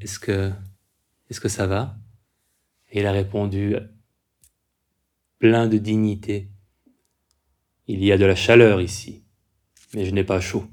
[0.00, 0.50] est-ce que,
[1.30, 1.96] est-ce que ça va?
[2.90, 3.76] Et il a répondu,
[5.38, 6.48] plein de dignité.
[7.86, 9.24] Il y a de la chaleur ici,
[9.92, 10.64] mais je n'ai pas chaud.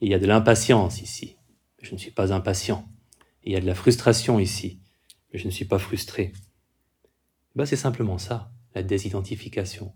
[0.00, 1.36] Il y a de l'impatience ici,
[1.78, 2.88] mais je ne suis pas impatient.
[3.44, 4.80] Il y a de la frustration ici,
[5.32, 6.32] mais je ne suis pas frustré.
[7.54, 9.94] Ben, c'est simplement ça, la désidentification.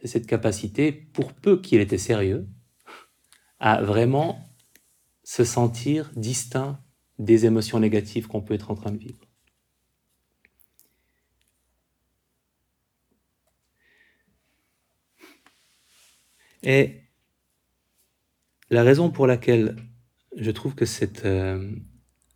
[0.00, 2.48] C'est cette capacité, pour peu qu'il était sérieux,
[3.58, 4.44] à vraiment
[5.22, 6.80] se sentir distinct
[7.18, 9.25] des émotions négatives qu'on peut être en train de vivre.
[16.66, 17.04] Et
[18.70, 19.76] la raison pour laquelle
[20.36, 21.70] je trouve que cette, euh,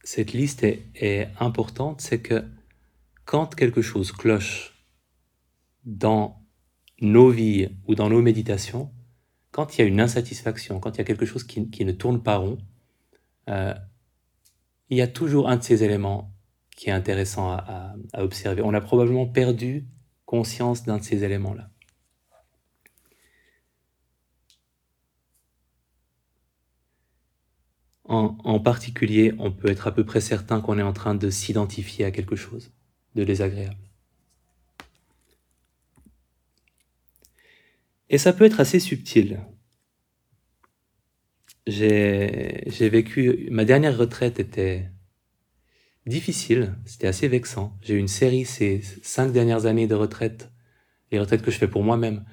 [0.04, 2.44] cette liste est, importante, c'est que
[3.24, 4.86] quand quelque chose cloche
[5.84, 6.46] dans
[7.00, 8.92] nos vies ou dans nos méditations,
[9.50, 11.92] quand il y a une insatisfaction, quand il y a quelque chose qui, qui ne
[11.92, 12.58] tourne pas rond,
[13.48, 13.74] euh,
[14.90, 16.32] il y a toujours un de ces éléments
[16.76, 18.62] qui est intéressant à observer.
[18.62, 19.88] On a probablement perdu
[20.24, 21.68] conscience d'un de ces éléments-là.
[28.12, 32.04] En, particulier, on peut être à peu près certain qu'on est en train de s'identifier
[32.04, 32.72] à quelque chose
[33.14, 33.76] de désagréable.
[38.08, 39.38] Et ça peut être assez subtil.
[41.68, 44.90] J'ai vécu, ma dernière retraite était
[46.04, 47.78] difficile, c'était assez vexant.
[47.80, 50.50] J'ai eu une série ces cinq dernières années de retraite,
[51.12, 52.24] les retraites que je fais pour moi-même,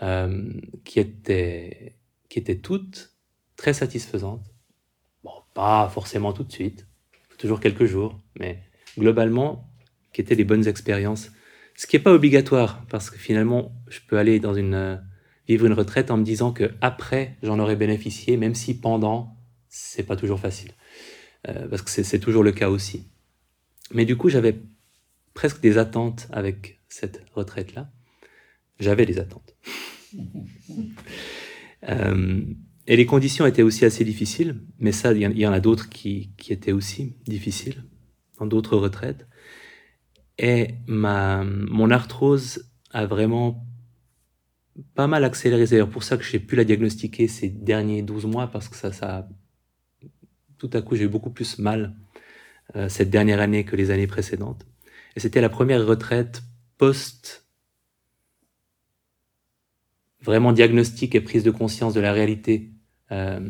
[0.00, 0.50] euh,
[0.84, 1.98] qui, étaient,
[2.30, 3.14] qui étaient toutes
[3.56, 4.55] très satisfaisantes
[5.56, 6.86] pas forcément tout de suite,
[7.38, 8.62] toujours quelques jours, mais
[8.98, 9.66] globalement,
[10.12, 11.32] qui étaient des bonnes expériences.
[11.74, 14.96] Ce qui n'est pas obligatoire, parce que finalement, je peux aller dans une, euh,
[15.48, 19.34] vivre une retraite en me disant que après j'en aurais bénéficié, même si pendant,
[19.70, 20.72] c'est pas toujours facile.
[21.48, 23.08] Euh, parce que c'est toujours le cas aussi.
[23.94, 24.60] Mais du coup, j'avais
[25.32, 27.90] presque des attentes avec cette retraite-là.
[28.78, 29.56] J'avais des attentes.
[31.88, 32.44] euh,
[32.86, 36.30] et les conditions étaient aussi assez difficiles, mais ça, il y en a d'autres qui,
[36.36, 37.82] qui, étaient aussi difficiles,
[38.38, 39.26] dans d'autres retraites.
[40.38, 43.66] Et ma, mon arthrose a vraiment
[44.94, 45.66] pas mal accéléré.
[45.66, 48.92] C'est pour ça que j'ai pu la diagnostiquer ces derniers 12 mois, parce que ça,
[48.92, 49.28] ça
[50.58, 51.96] tout à coup, j'ai eu beaucoup plus mal
[52.76, 54.64] euh, cette dernière année que les années précédentes.
[55.16, 56.42] Et c'était la première retraite
[56.78, 57.46] post
[60.22, 62.70] vraiment diagnostic et prise de conscience de la réalité
[63.12, 63.40] euh,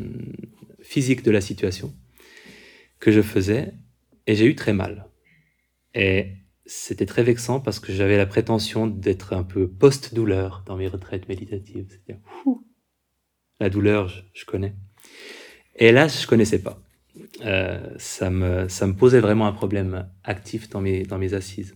[0.81, 1.93] physique de la situation
[2.99, 3.73] que je faisais
[4.25, 5.09] et j'ai eu très mal.
[5.93, 6.33] Et
[6.65, 11.27] c'était très vexant parce que j'avais la prétention d'être un peu post-douleur dans mes retraites
[11.29, 11.87] méditatives.
[11.89, 12.21] C'est-à-dire,
[13.59, 14.75] la douleur, je, connais.
[15.75, 16.81] Et là, je connaissais pas.
[17.41, 21.75] Euh, ça, me, ça me posait vraiment un problème actif dans mes, dans mes assises.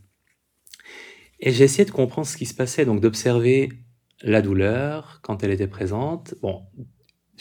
[1.40, 3.70] Et j'ai essayé de comprendre ce qui se passait, donc d'observer
[4.22, 6.36] la douleur quand elle était présente.
[6.42, 6.64] Bon,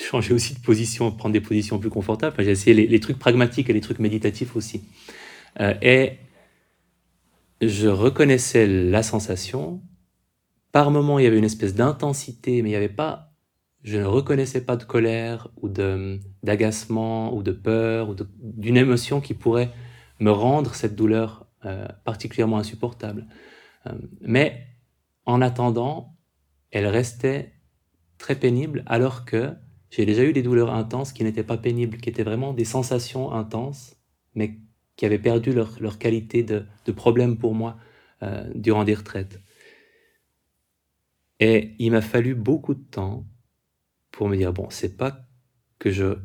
[0.02, 2.34] changer aussi de position, prendre des positions plus confortables.
[2.38, 4.82] j'ai essayé les, trucs pragmatiques et les trucs méditatifs aussi.
[5.60, 6.18] Euh, et
[7.60, 9.82] je reconnaissais la sensation.
[10.72, 13.32] Par moments, il y avait une espèce d'intensité, mais il n'y avait pas,
[13.82, 19.34] je ne reconnaissais pas de colère ou d'agacement ou de peur ou d'une émotion qui
[19.34, 19.72] pourrait
[20.20, 23.26] me rendre cette douleur euh, particulièrement insupportable.
[23.86, 24.66] Euh, mais
[25.26, 26.16] en attendant,
[26.70, 27.52] elle restait
[28.18, 29.54] très pénible, alors que
[29.90, 33.32] j'ai déjà eu des douleurs intenses qui n'étaient pas pénibles, qui étaient vraiment des sensations
[33.32, 33.96] intenses,
[34.34, 34.58] mais
[34.96, 37.76] qui avaient perdu leur, qualité de, problème pour moi
[38.22, 39.40] euh, durant des retraites.
[41.40, 43.24] Et il m'a fallu beaucoup de temps
[44.10, 45.26] pour me dire bon, c'est pas
[45.78, 46.16] que je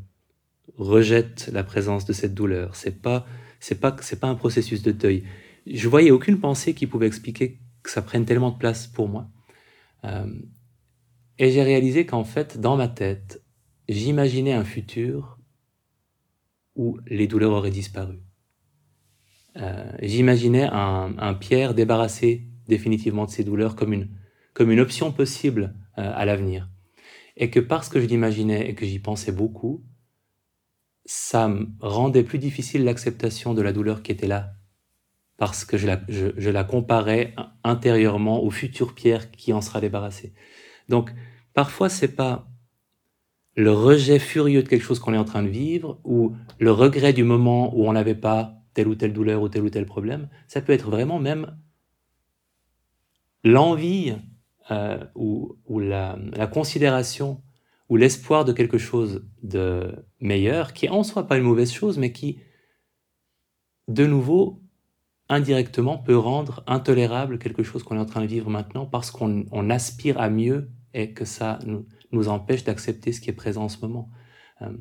[0.78, 3.26] rejette la présence de cette douleur, c'est pas
[3.60, 5.24] c'est pas c'est pas un processus de deuil.
[5.66, 9.30] Je voyais aucune pensée qui pouvait expliquer que ça prenne tellement de place pour moi.
[10.04, 10.28] Euh,
[11.38, 13.42] et j'ai réalisé qu'en fait, dans ma tête,
[13.88, 15.38] j'imaginais un futur
[16.76, 18.20] où les douleurs auraient disparu.
[19.58, 24.10] Euh, j'imaginais un, Pierre débarrassé définitivement de ses douleurs comme une,
[24.54, 26.70] comme une option possible euh, à l'avenir.
[27.38, 29.84] Et que parce que je l'imaginais et que j'y pensais beaucoup,
[31.06, 34.54] ça me rendait plus difficile l'acceptation de la douleur qui était là.
[35.38, 40.34] Parce que je la, je la comparais intérieurement au futur Pierre qui en sera débarrassé.
[40.88, 41.14] Donc,
[41.54, 42.48] parfois, c'est pas
[43.56, 47.14] le rejet furieux de quelque chose qu'on est en train de vivre ou le regret
[47.14, 50.30] du moment où on n'avait pas telle ou telle douleur ou tel ou tel problème.
[50.48, 51.58] Ça peut être vraiment même
[53.44, 54.14] l'envie
[54.72, 56.18] euh, ou, la,
[56.52, 57.42] considération
[57.88, 62.12] ou l'espoir de quelque chose de meilleur, qui en soi pas une mauvaise chose, mais
[62.12, 62.40] qui,
[63.88, 64.62] de nouveau,
[65.30, 69.70] indirectement peut rendre intolérable quelque chose qu'on est en train de vivre maintenant parce qu'on
[69.70, 71.86] aspire à mieux et que ça nous,
[72.16, 74.10] nous empêche d'accepter ce qui est présent en ce moment.
[74.62, 74.76] Euh,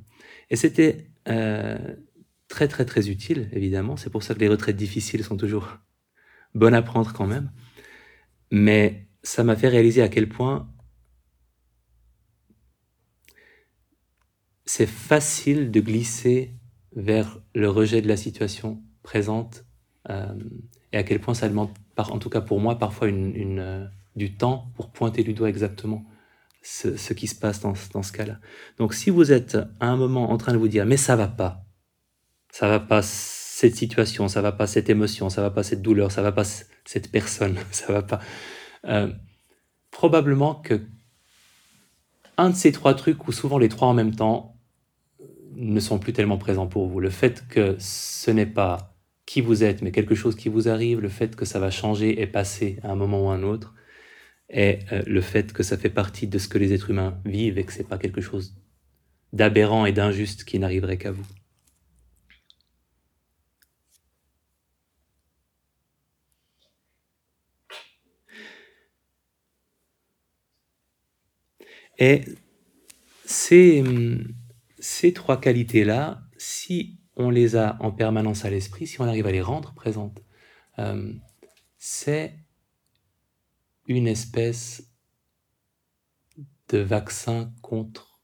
[0.51, 1.97] et c'était euh,
[2.49, 3.97] très très très utile, évidemment.
[3.97, 5.79] C'est pour ça que les retraites difficiles sont toujours
[6.55, 7.51] bonnes à prendre quand même.
[8.51, 10.71] Mais ça m'a fait réaliser à quel point
[14.67, 16.55] c'est facile de glisser
[16.97, 19.65] vers le rejet de la situation présente
[20.09, 20.35] euh,
[20.93, 24.91] et à quel point ça demande, en tout cas pour moi, parfois du temps pour
[24.91, 26.05] pointer du doigt exactement
[26.65, 28.39] ce, qui se passe dans, ce cas-là.
[28.79, 31.29] Donc si vous êtes à un moment en train de vous dire mais ça va
[31.29, 31.65] pas,
[32.51, 36.11] ça va pas cette situation, ça va pas cette émotion, ça va pas cette douleur,
[36.11, 38.21] ça va pas cette personne, ça va pas.
[38.87, 39.13] Euh,
[39.91, 40.81] probablement que
[42.37, 44.57] un de ces trois trucs, ou souvent les trois en même temps,
[45.55, 46.99] ne sont plus tellement présents pour vous.
[46.99, 51.01] Le fait que ce n'est pas qui vous êtes, mais quelque chose qui vous arrive,
[51.01, 53.75] le fait que ça va changer et passer à un moment ou à un autre,
[54.51, 57.59] et euh, le fait que ça fait partie de ce que les êtres humains vivent
[57.59, 58.55] et que c'est pas quelque chose
[59.33, 61.27] d'aberrant et d'injuste qui n'arriverait qu'à vous.
[71.99, 72.25] Et
[73.25, 73.85] ces,
[74.79, 79.33] ces trois qualités-là, si on les a en permanence à l'esprit, si on arrive à
[79.33, 80.23] les rendre présentes,
[80.79, 81.13] euh,
[81.79, 82.35] c'est
[83.87, 84.91] une espèce
[86.69, 88.21] de vaccin contre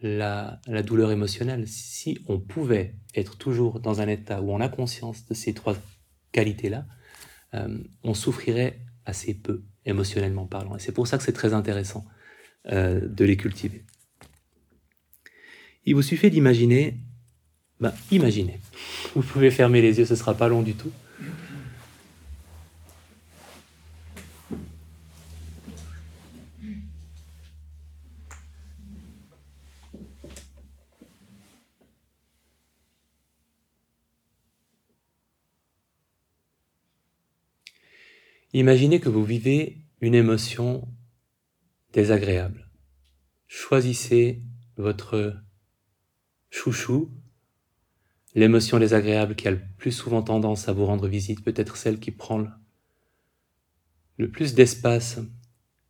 [0.00, 1.66] la, douleur émotionnelle.
[1.66, 5.76] Si on pouvait être toujours dans un état où on a conscience de ces trois
[6.32, 6.86] qualités-là,
[7.54, 10.76] euh, on souffrirait assez peu émotionnellement parlant.
[10.76, 12.04] Et c'est pour ça que c'est très intéressant
[12.66, 13.84] euh, de les cultiver.
[15.84, 16.98] Il vous suffit d'imaginer,
[17.80, 18.60] ben, imaginez.
[19.14, 20.92] Vous pouvez fermer les yeux, ce ne sera pas long du tout.
[38.54, 40.88] Imaginez que vous vivez une émotion
[41.92, 42.70] désagréable.
[43.46, 44.42] Choisissez
[44.78, 45.36] votre
[46.48, 47.10] chouchou,
[48.34, 52.10] l'émotion désagréable qui a le plus souvent tendance à vous rendre visite, peut-être celle qui
[52.10, 52.46] prend
[54.16, 55.18] le plus d'espace,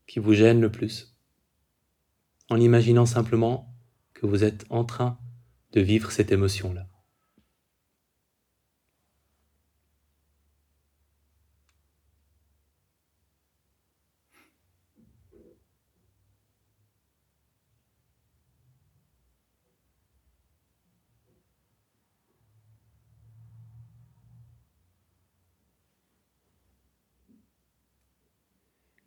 [0.09, 1.17] qui vous gêne le plus,
[2.49, 3.73] en imaginant simplement
[4.15, 5.17] que vous êtes en train
[5.73, 6.89] de vivre cette émotion-là.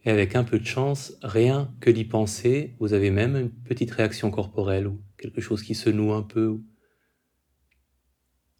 [0.04, 3.92] Et avec un peu de chance, rien que d'y penser, vous avez même une petite
[3.92, 6.66] réaction corporelle ou quelque chose qui se noue un peu, ou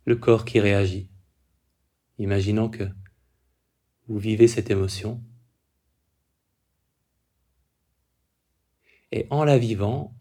[0.06, 1.10] le corps qui réagit.
[2.20, 2.84] Imaginons que
[4.08, 5.24] vous vivez cette émotion.
[9.12, 10.16] Et en la vivant,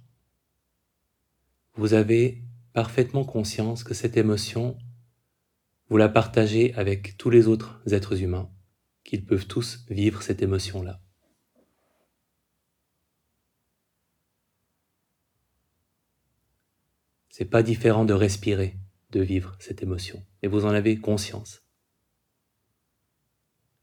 [1.74, 2.42] vous avez
[2.72, 4.78] parfaitement conscience que cette émotion,
[5.88, 8.50] vous la partagez avec tous les autres êtres humains,
[9.04, 11.00] qu'ils peuvent tous vivre cette émotion-là.
[17.40, 18.76] C'est pas différent de respirer,
[19.12, 20.22] de vivre cette émotion.
[20.42, 21.62] Et vous en avez conscience.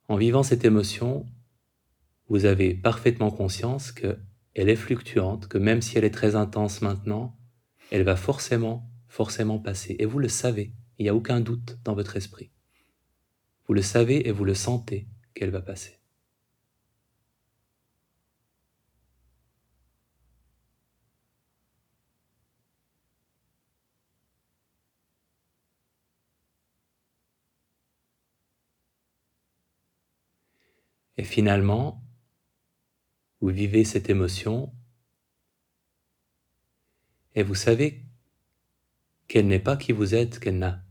[0.07, 1.25] En vivant cette émotion,
[2.29, 4.19] vous avez parfaitement conscience que
[4.53, 7.35] elle est fluctuante, que même si elle est très intense maintenant,
[7.89, 9.95] elle va forcément, forcément passer.
[9.97, 12.51] Et vous le savez, il n'y a aucun doute dans votre esprit.
[13.67, 15.96] Vous le savez et vous le sentez qu'elle va passer.
[31.17, 32.03] Et finalement,
[33.41, 34.73] vous vivez cette émotion.
[37.35, 38.05] Et vous savez
[39.27, 40.83] qu'elle n'est pas qui vous êtes, qu'elle n'a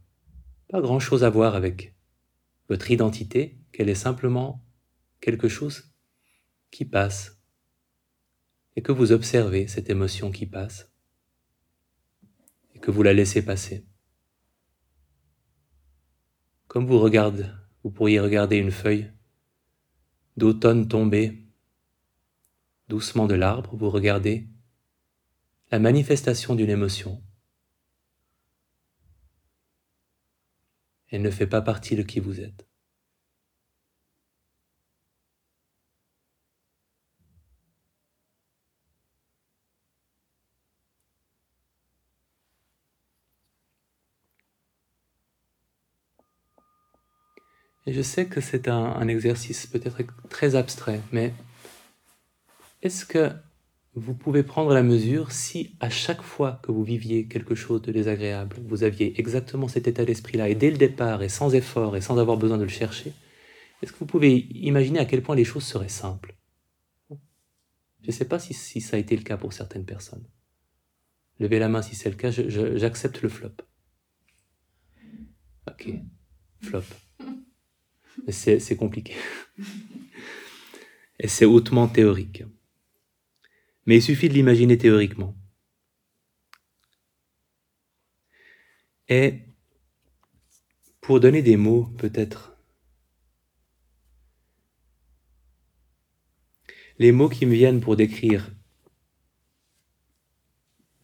[0.68, 1.94] pas grand-chose à voir avec
[2.68, 4.64] votre identité, qu'elle est simplement
[5.20, 5.92] quelque chose
[6.70, 7.40] qui passe.
[8.74, 10.92] Et que vous observez cette émotion qui passe.
[12.74, 13.86] Et que vous la laissez passer.
[16.68, 17.46] Comme vous regardez,
[17.82, 19.10] vous pourriez regarder une feuille
[20.36, 21.46] d'automne tombé,
[22.88, 24.48] doucement de l'arbre, vous regardez
[25.70, 27.22] la manifestation d'une émotion.
[31.08, 32.66] Elle ne fait pas partie de qui vous êtes.
[47.86, 51.32] Je sais que c'est un, exercice peut-être très abstrait, mais
[52.82, 53.30] est-ce que
[53.94, 57.92] vous pouvez prendre la mesure si à chaque fois que vous viviez quelque chose de
[57.92, 62.00] désagréable, vous aviez exactement cet état d'esprit-là, et dès le départ, et sans effort, et
[62.00, 63.12] sans avoir besoin de le chercher,
[63.80, 66.34] est-ce que vous pouvez imaginer à quel point les choses seraient simples?
[67.10, 70.26] Je ne sais pas si, ça a été le cas pour certaines personnes.
[71.38, 73.52] Levez la main si c'est le cas, j'accepte le flop.
[75.68, 75.88] Ok,
[76.60, 76.82] flop
[78.28, 79.14] c'est compliqué.
[81.18, 82.44] Et c'est hautement théorique.
[83.86, 85.34] Mais il suffit de l'imaginer théoriquement.
[89.08, 89.40] Et
[91.00, 92.56] pour donner des mots, peut-être,
[96.98, 98.50] les mots qui me viennent pour décrire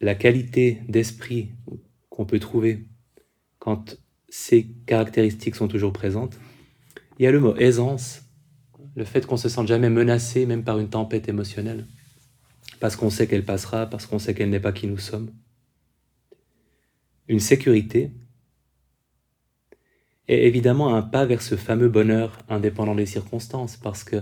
[0.01, 1.53] la qualité d'esprit
[2.11, 2.87] qu'on peut trouver
[3.61, 3.97] quand
[4.29, 6.41] ces caractéristiques sont toujours présentes,
[7.23, 8.25] il y a le mot aisance,
[8.97, 11.87] le fait qu'on se sente jamais menacé, même par une tempête émotionnelle,
[12.81, 15.31] parce qu'on sait qu'elle passera, parce qu'on sait qu'elle n'est pas qui nous sommes.
[17.29, 18.11] Une sécurité,
[20.27, 24.21] et évidemment un pas vers ce fameux bonheur indépendant des circonstances, parce que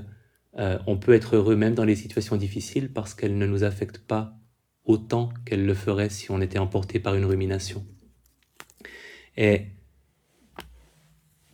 [0.58, 4.06] euh, on peut être heureux même dans les situations difficiles, parce qu'elles ne nous affectent
[4.06, 4.36] pas
[4.84, 7.82] autant qu'elles le feraient si on était emporté par une rumination.
[9.38, 9.68] Et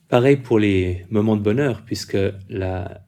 [0.08, 2.16] Pareil pour les moments de bonheur, puisque
[2.48, 3.02] la,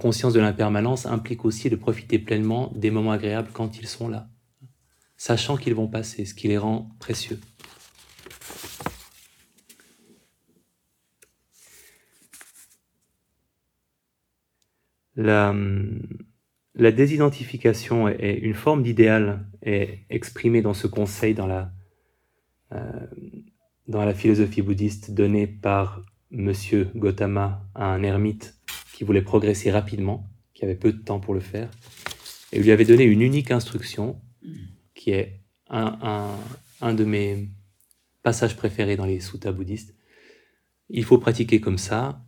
[0.00, 4.28] conscience de l'impermanence implique aussi de profiter pleinement des moments agréables quand ils sont là,
[5.16, 7.38] sachant qu'ils vont passer, ce qui les rend précieux.
[15.14, 15.54] La,
[16.74, 21.72] la désidentification est une forme d'idéal est exprimée dans ce conseil dans la,
[22.72, 23.06] euh,
[23.86, 28.54] dans la philosophie bouddhiste donnée par Monsieur Gautama à un ermite
[28.92, 31.70] qui voulait progresser rapidement, qui avait peu de temps pour le faire,
[32.52, 34.20] et lui avait donné une unique instruction,
[34.94, 36.38] qui est un,
[36.80, 37.48] un, de mes
[38.22, 39.94] passages préférés dans les suttas bouddhistes.
[40.88, 42.22] Il faut pratiquer comme ça.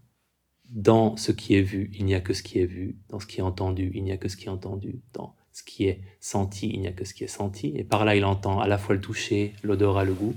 [0.70, 2.98] Dans ce qui est vu, il n'y a que ce qui est vu.
[3.08, 5.00] Dans ce qui est entendu, il n'y a que ce qui est entendu.
[5.14, 7.72] Dans ce qui est senti, il n'y a que ce qui est senti.
[7.74, 10.36] Et par là, il entend à la fois le toucher, l'odorat, le goût.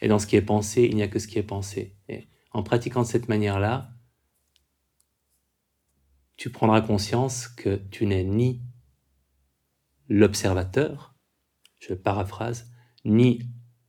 [0.00, 1.96] Et dans ce qui est pensé, il n'y a que ce qui est pensé.
[2.54, 3.90] En pratiquant de cette manière-là,
[6.36, 8.62] tu prendras conscience que tu n'es ni
[10.08, 11.14] l'observateur,
[11.80, 12.70] je paraphrase,
[13.04, 13.40] ni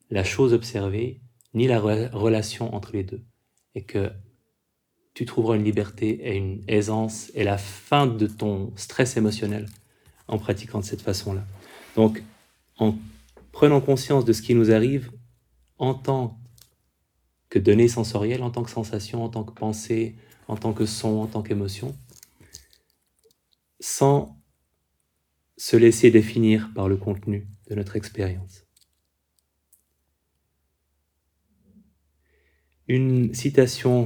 [0.10, 1.22] la chose observée,
[1.54, 3.24] ni la relation entre les deux.
[3.76, 4.12] Et que
[5.14, 9.68] tu trouveras une liberté et une aisance et la fin de ton stress émotionnel
[10.28, 11.44] en pratiquant de cette façon-là.
[11.96, 12.24] Donc,
[12.78, 12.96] en
[13.52, 15.12] prenant conscience de ce qui nous arrive
[15.78, 16.40] en tant
[17.56, 20.18] que données sensorielles en tant que sensation, en tant que pensée,
[20.50, 21.98] en tant que son, en tant qu'émotion,
[23.80, 24.44] sans
[25.56, 28.66] se laisser définir par le contenu de notre expérience.
[32.90, 34.04] Une citation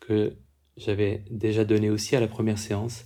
[0.00, 0.38] que
[0.78, 3.04] j'avais déjà donnée aussi à la première séance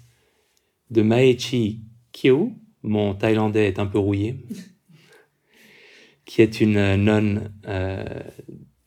[0.90, 2.52] de Maechi Kyo,
[2.84, 4.46] mon thaïlandais est un peu rouillé,
[6.26, 8.04] qui est une nonne euh,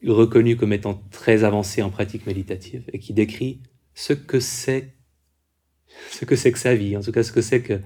[0.08, 3.62] reconnue comme étant très avancée en pratique méditative et qui décrit
[3.93, 4.93] ce que c'est
[6.12, 7.80] ce que c'est que sa vie, en tout cas ce que c'est que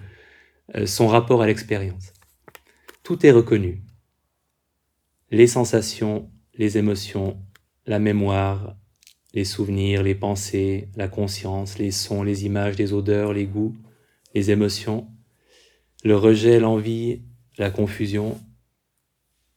[0.76, 2.14] euh, son rapport à l'expérience.
[3.04, 3.82] Tout est reconnu.
[5.30, 7.42] Les sensations, les émotions,
[7.86, 8.76] la mémoire,
[9.34, 13.76] les souvenirs, les pensées, la conscience, les sons, les images, les odeurs, les goûts,
[14.36, 15.08] les émotions,
[16.04, 17.22] le rejet, l'envie,
[17.58, 18.40] la confusion,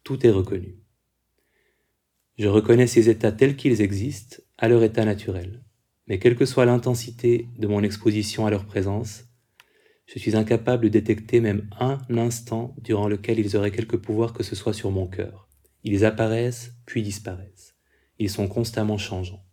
[0.05, 0.84] tout est reconnu.
[2.37, 5.63] Je reconnais ces états tels qu'ils existent à leur état naturel,
[6.09, 9.25] mais quelle que soit l'intensité de mon exposition à leur présence,
[10.07, 14.43] je suis incapable de détecter même un instant durant lequel ils auraient quelque pouvoir que
[14.43, 15.49] ce soit sur mon cœur.
[15.85, 17.77] Ils apparaissent puis disparaissent.
[18.19, 19.45] Ils sont constamment changeants.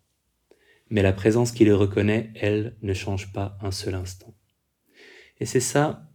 [0.90, 4.36] Mais la présence qui les reconnaît, elle, ne change pas un seul instant.
[5.40, 6.10] Et c'est ça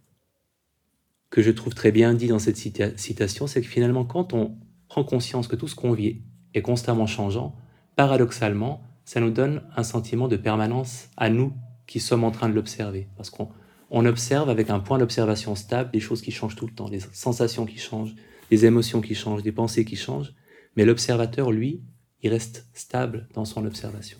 [1.29, 5.03] que je trouve très bien dit dans cette citation, c'est que finalement, quand on prend
[5.03, 6.21] conscience que tout ce qu'on vit
[6.53, 7.55] est constamment changeant,
[7.95, 11.53] paradoxalement, ça nous donne un sentiment de permanence à nous
[11.85, 13.07] qui sommes en train de l'observer.
[13.15, 13.49] Parce qu'on
[13.89, 16.99] on observe avec un point d'observation stable des choses qui changent tout le temps, des
[16.99, 18.15] sensations qui changent,
[18.49, 20.33] des émotions qui changent, des pensées qui changent,
[20.75, 21.83] mais l'observateur, lui,
[22.21, 24.19] il reste stable dans son observation.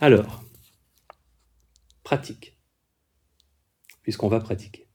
[0.00, 0.44] Alors,
[2.04, 2.56] pratique,
[4.02, 4.87] puisqu'on va pratiquer.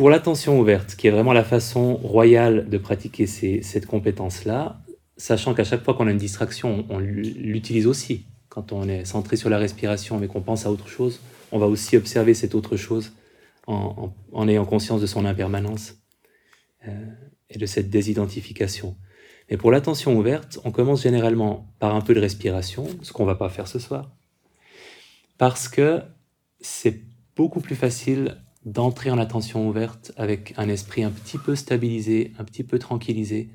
[0.00, 4.80] Pour l'attention ouverte, qui est vraiment la façon royale de pratiquer cette compétence-là,
[5.18, 8.24] sachant qu'à chaque fois qu'on a une distraction, on l'utilise aussi.
[8.48, 11.20] Quand on est centré sur la respiration mais qu'on pense à autre chose,
[11.52, 13.12] on va aussi observer cette autre chose
[13.66, 15.96] en, ayant conscience de son impermanence
[16.88, 17.04] euh,
[17.50, 18.96] et de cette désidentification.
[19.50, 23.28] Mais pour l'attention ouverte, on commence généralement par un peu de respiration, ce qu'on ne
[23.28, 24.10] va pas faire ce soir,
[25.36, 26.00] parce que
[26.62, 27.02] c'est
[27.36, 32.44] beaucoup plus facile d'entrer en attention ouverte avec un esprit un petit peu stabilisé, un
[32.44, 33.50] petit peu tranquillisé,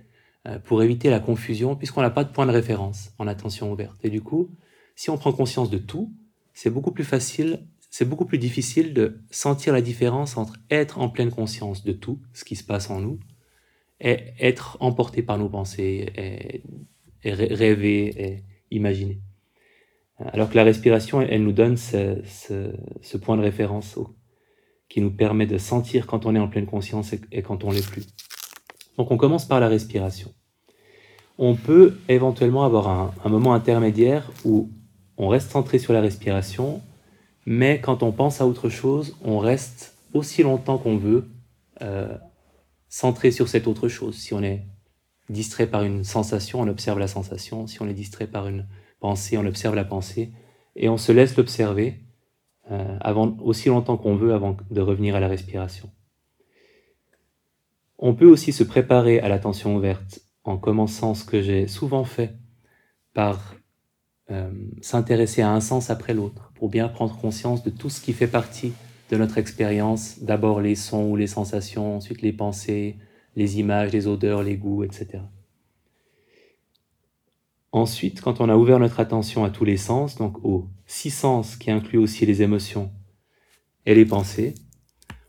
[0.48, 3.98] euh, pour éviter la confusion, puisqu'on n'a pas de point de référence en attention ouverte.
[4.04, 4.50] Et du coup,
[4.96, 6.14] si on prend conscience de tout,
[6.54, 11.10] c'est beaucoup plus facile, c'est beaucoup plus difficile de sentir la différence entre être en
[11.10, 13.20] pleine conscience de tout ce qui se passe en nous
[14.00, 16.12] et être emporté par nos pensées
[17.24, 19.20] et, rêver et imaginer.
[20.20, 23.98] Alors que la respiration, elle, nous donne ce, point de référence
[24.90, 27.88] qui nous permet de sentir quand on est en pleine conscience et, quand on l'est
[27.88, 28.08] plus.
[28.98, 30.34] Donc on commence par la respiration.
[31.38, 34.70] On peut éventuellement avoir un moment intermédiaire où
[35.18, 36.82] on reste centré sur la respiration,
[37.46, 41.28] mais quand on pense à autre chose, on reste aussi longtemps qu'on veut
[41.82, 42.18] euh,
[42.88, 44.16] centré sur cette autre chose.
[44.16, 44.66] Si on est
[45.30, 47.68] distrait par une sensation, on observe la sensation.
[47.68, 48.68] Si on est distrait par une
[49.00, 50.32] pensée, on observe la pensée.
[50.76, 52.05] Et on se laisse l'observer
[52.72, 55.90] euh, avant, aussi longtemps qu'on veut avant de revenir à la respiration.
[57.98, 62.36] On peut aussi se préparer à l'attention ouverte en commençant ce que j'ai souvent fait
[63.14, 63.56] par
[64.32, 64.52] euh,
[64.82, 68.28] s'intéresser à un sens après l'autre, pour bien prendre conscience de tout ce qui fait
[68.28, 68.74] partie
[69.12, 72.98] de notre expérience, d'abord les sons ou les sensations, ensuite les pensées,
[73.36, 75.20] les images, les odeurs, les goûts, etc.
[77.72, 81.56] Ensuite, quand on a ouvert notre attention à tous les sens, donc aux six sens
[81.56, 82.92] qui incluent aussi les émotions
[83.86, 84.56] et les pensées,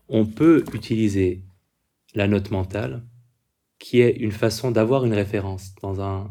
[0.09, 1.43] on peut utiliser
[2.15, 3.03] la note mentale,
[3.79, 5.75] qui est une façon d'avoir une référence.
[5.81, 6.29] Dans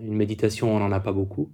[0.00, 1.52] une méditation, on n'en a pas beaucoup,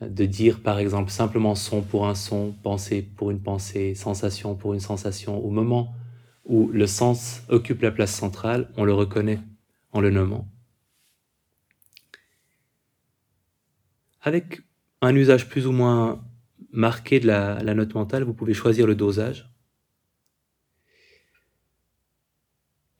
[0.00, 4.72] de dire par exemple simplement son pour un son, pensée pour une pensée, sensation pour
[4.74, 5.94] une sensation, au moment
[6.46, 9.40] où le sens occupe la place centrale, on le reconnaît
[9.92, 10.48] en le nommant.
[14.22, 14.62] Avec
[15.02, 16.22] un usage plus ou moins
[16.72, 19.52] marqué de la, note mentale, vous pouvez choisir le dosage.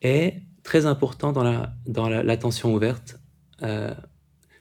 [0.03, 3.21] Et très important dans l'attention la, dans ouverte,
[3.63, 3.95] euh,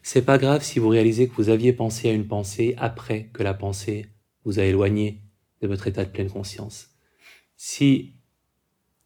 [0.01, 3.43] c'est pas grave si vous réalisez que vous aviez pensé à une pensée après que
[3.43, 4.07] la pensée
[4.43, 5.22] vous a éloigné
[5.62, 6.89] de votre état de pleine conscience.
[7.55, 8.16] Si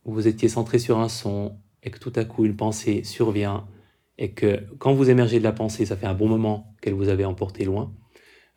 [0.05, 3.67] vous étiez centré sur un son et que tout à coup une pensée survient
[4.17, 7.09] et que quand vous émergez de la pensée, ça fait un bon moment qu'elle vous
[7.09, 7.93] avait emporté loin,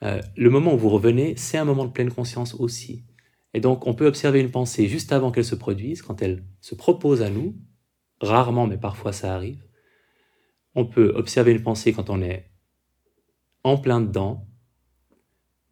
[0.03, 3.05] euh, le moment où vous revenez, c'est un moment de pleine conscience aussi.
[3.55, 6.75] Et donc on peut observer une pensée juste avant qu'elle se produise, quand elle se
[6.75, 7.57] propose à nous,
[8.21, 9.65] rarement mais parfois ça arrive,
[10.75, 12.51] on peut observer une pensée quand on est
[13.65, 14.47] en plein dedans,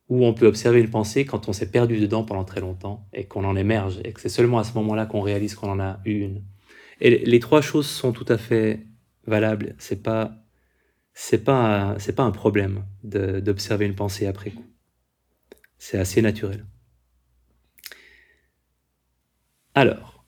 [0.09, 3.25] ou on peut observer une pensée quand on s'est perdu dedans pendant très longtemps et
[3.25, 6.01] qu'on en émerge, et que c'est seulement à ce moment-là qu'on réalise qu'on en a
[6.05, 6.45] eu une.
[7.01, 8.87] Et les trois choses sont tout à fait
[9.27, 9.75] valables.
[9.79, 10.44] C'est pas,
[11.15, 14.67] c'est pas, pas un problème d'observer une pensée après coup.
[15.79, 16.65] C'est assez naturel.
[19.75, 20.25] Alors,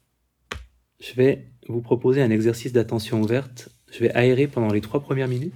[1.01, 3.69] je vais vous proposer un exercice d'attention ouverte.
[3.93, 5.55] Je vais aérer pendant les trois premières minutes.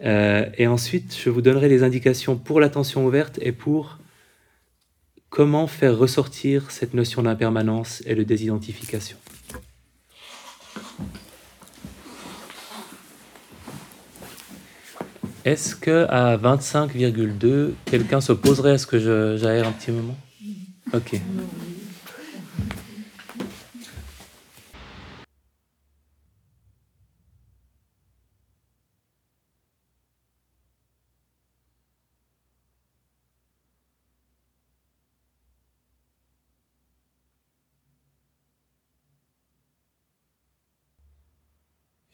[0.00, 3.98] Euh, et ensuite, je vous donnerai des indications pour l'attention ouverte et pour
[5.28, 9.16] comment faire ressortir cette notion d'impermanence et de désidentification.
[15.46, 20.16] Est-ce que à 25,2, quelqu'un s'opposerait à ce que j'aère un petit moment?
[20.92, 21.20] Ok.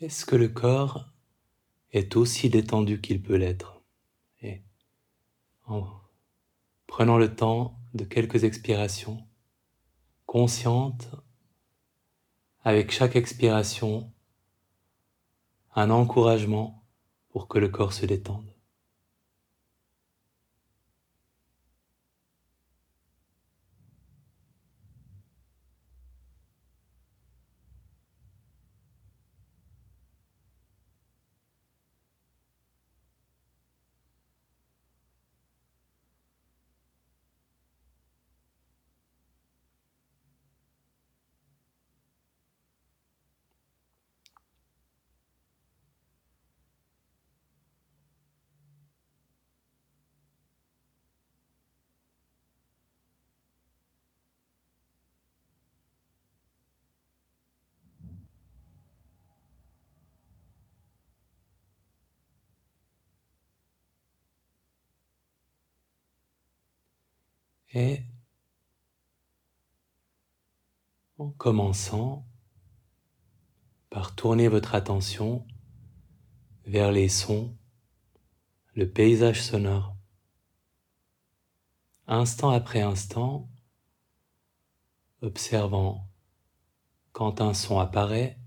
[0.00, 1.11] Est-ce que le corps
[1.92, 3.82] est aussi détendu qu'il peut l'être
[4.40, 4.62] Et
[5.66, 5.86] en
[6.86, 9.26] prenant le temps de quelques expirations
[10.26, 11.08] conscientes,
[12.64, 14.12] avec chaque expiration,
[15.74, 16.84] un encouragement
[17.30, 18.51] pour que le corps se détende.
[67.74, 68.02] Et
[71.16, 72.26] en commençant
[73.88, 75.46] par tourner votre attention
[76.66, 77.56] vers les sons,
[78.74, 79.96] le paysage sonore.
[82.06, 83.48] Instant après instant,
[85.22, 86.08] observant
[87.12, 88.38] quand un son apparaît,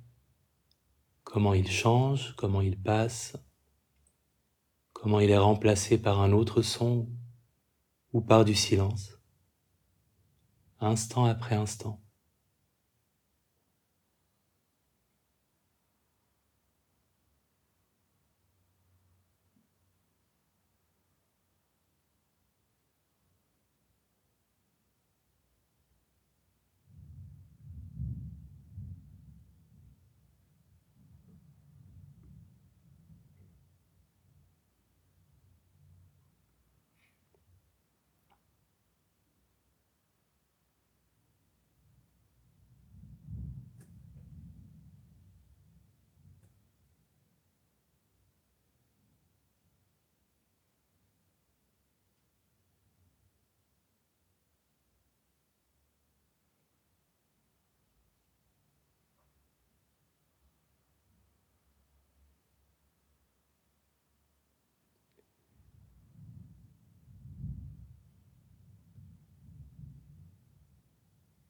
[1.24, 3.38] comment il change, comment il passe,
[4.94, 7.10] comment il est remplacé par un autre son
[8.14, 9.15] ou par du silence
[10.86, 12.05] instant après instant.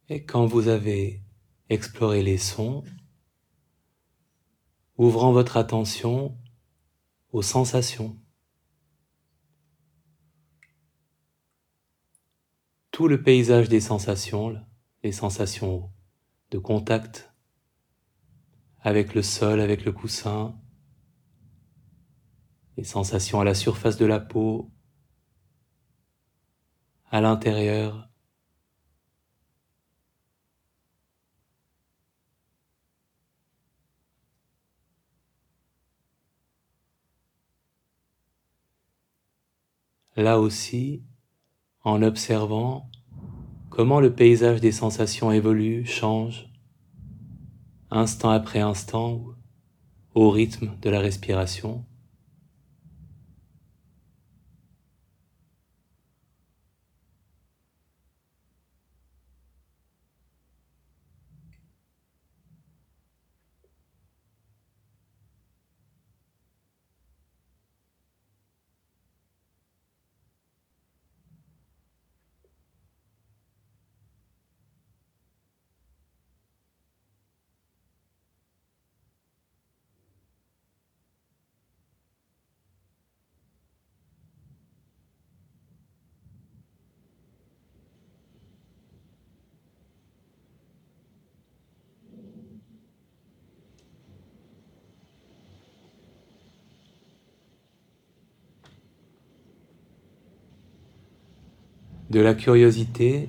[0.10, 1.24] Et quand vous avez
[1.70, 2.84] exploré les sons,
[4.98, 6.38] ouvrant votre attention
[7.32, 8.18] aux sensations.
[12.92, 14.56] Tout le paysage des sensations,
[15.04, 15.92] les sensations
[16.52, 17.34] de contact
[18.80, 20.58] avec le sol, avec le coussin,
[22.78, 24.72] les sensations à la surface de la peau,
[27.10, 28.10] à l'intérieur,
[40.16, 41.04] là aussi
[41.84, 42.90] en observant
[43.70, 46.50] comment le paysage des sensations évolue, change,
[47.92, 49.26] instant après instant,
[50.14, 51.86] au rythme de la respiration.
[102.16, 103.28] De la curiosité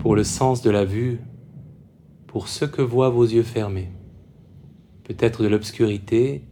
[0.00, 1.20] pour le sens de la vue,
[2.26, 3.92] pour ce que voient vos yeux fermés,
[5.04, 6.42] peut-être de l'obscurité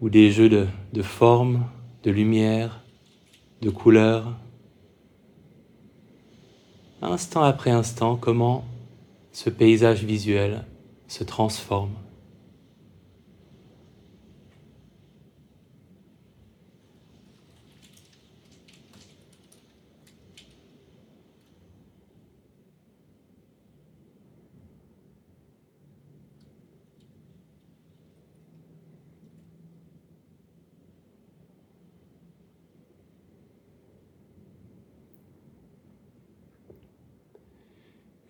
[0.00, 1.66] ou des jeux de, formes,
[2.02, 2.82] de lumière,
[3.60, 4.38] de couleurs.
[7.02, 8.64] Instant après instant, comment
[9.32, 10.64] ce paysage visuel
[11.08, 11.92] se transforme.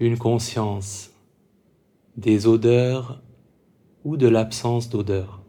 [0.00, 1.10] Une conscience
[2.16, 3.20] des odeurs
[4.04, 5.42] ou de l'absence d'odeur.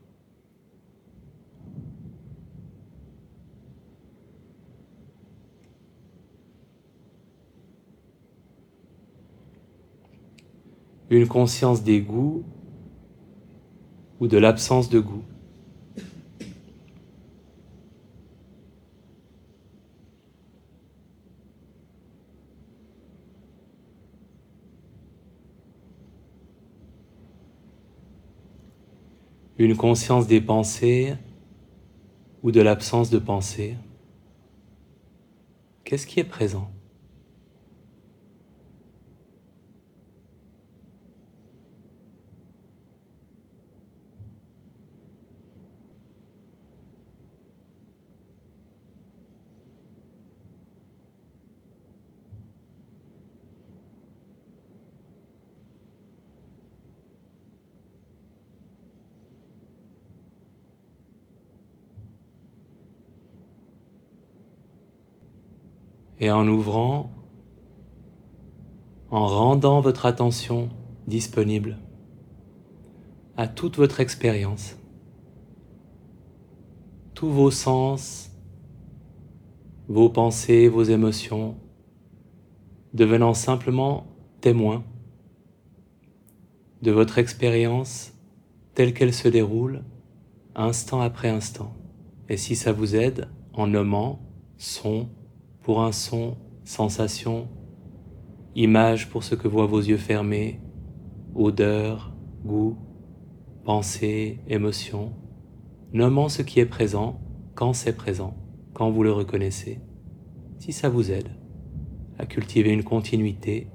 [11.12, 12.43] Une conscience des goûts
[14.20, 15.24] ou de l'absence de goût.
[29.60, 31.16] Une conscience des pensées
[32.41, 33.76] ou de l'absence de pensée
[35.84, 36.72] Qu'est-ce qui est présent?
[66.20, 67.12] Et en ouvrant,
[69.10, 70.70] en rendant votre attention
[71.08, 71.78] disponible
[73.38, 74.78] à toute votre expérience,
[77.14, 78.32] tous vos sens,
[79.88, 81.56] vos pensées, vos émotions,
[82.94, 84.08] devenant simplement
[84.42, 84.84] témoins
[86.82, 88.14] de votre expérience
[88.74, 89.84] telle qu'elle se déroule
[90.56, 91.74] instant après instant.
[92.30, 94.20] Et si ça vous aide, en nommant
[94.58, 95.10] son,
[95.70, 97.48] pour un son, sensation,
[98.56, 100.60] image pour ce que voient vos yeux fermés,
[101.36, 102.12] odeur,
[102.44, 102.76] goût,
[103.66, 105.14] pensée, émotion,
[105.94, 107.22] nommant ce qui est présent
[107.54, 108.36] quand c'est présent,
[108.74, 109.80] quand vous le reconnaissez,
[110.58, 111.30] si ça vous aide
[112.18, 113.68] à cultiver une continuité,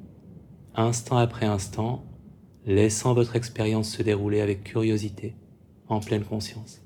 [0.74, 2.06] instant après instant,
[2.66, 5.36] laissant votre expérience se dérouler avec curiosité,
[5.86, 6.83] en pleine conscience.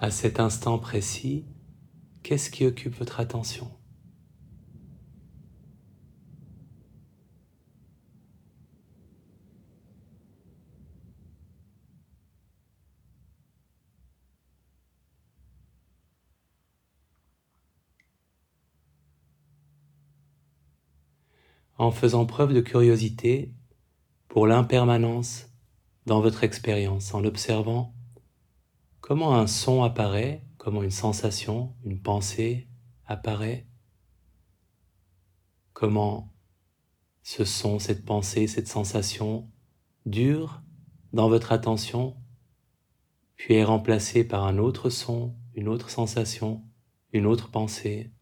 [0.00, 1.44] À cet instant précis,
[2.22, 3.68] qu'est-ce qui occupe votre attention?
[21.76, 23.52] En faisant preuve de curiosité
[24.28, 25.48] pour l'impermanence
[26.06, 27.97] dans votre expérience, en observant
[29.08, 32.68] comment un son apparaît, comment une sensation, une pensée
[33.06, 33.66] apparaît,
[35.72, 36.30] comment
[37.22, 39.50] ce son, cette pensée, cette sensation
[40.04, 40.60] dure
[41.14, 42.18] dans votre attention,
[43.36, 46.62] puis est remplacé par un autre son, une autre sensation,
[47.14, 48.12] une autre pensée,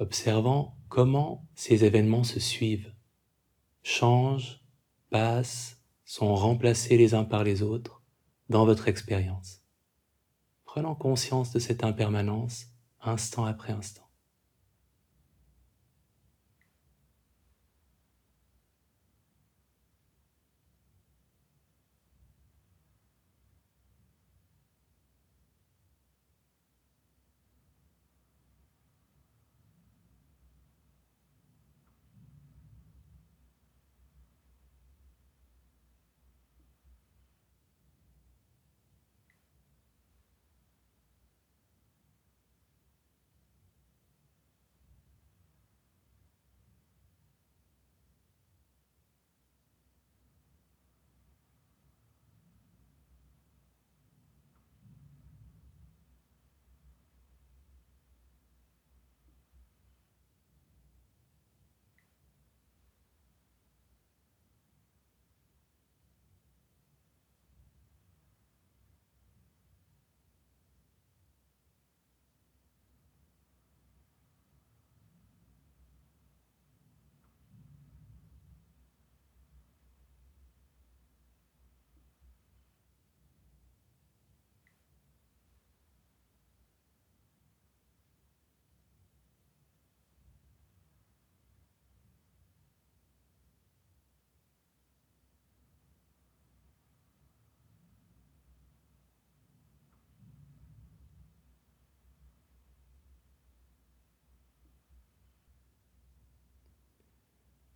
[0.00, 2.92] observant comment ces événements se suivent,
[3.84, 4.64] changent,
[5.10, 5.81] passent,
[6.12, 8.02] sont remplacés les uns par les autres
[8.50, 9.62] dans votre expérience.
[10.66, 12.66] Prenant conscience de cette impermanence
[13.00, 14.06] instant après instant.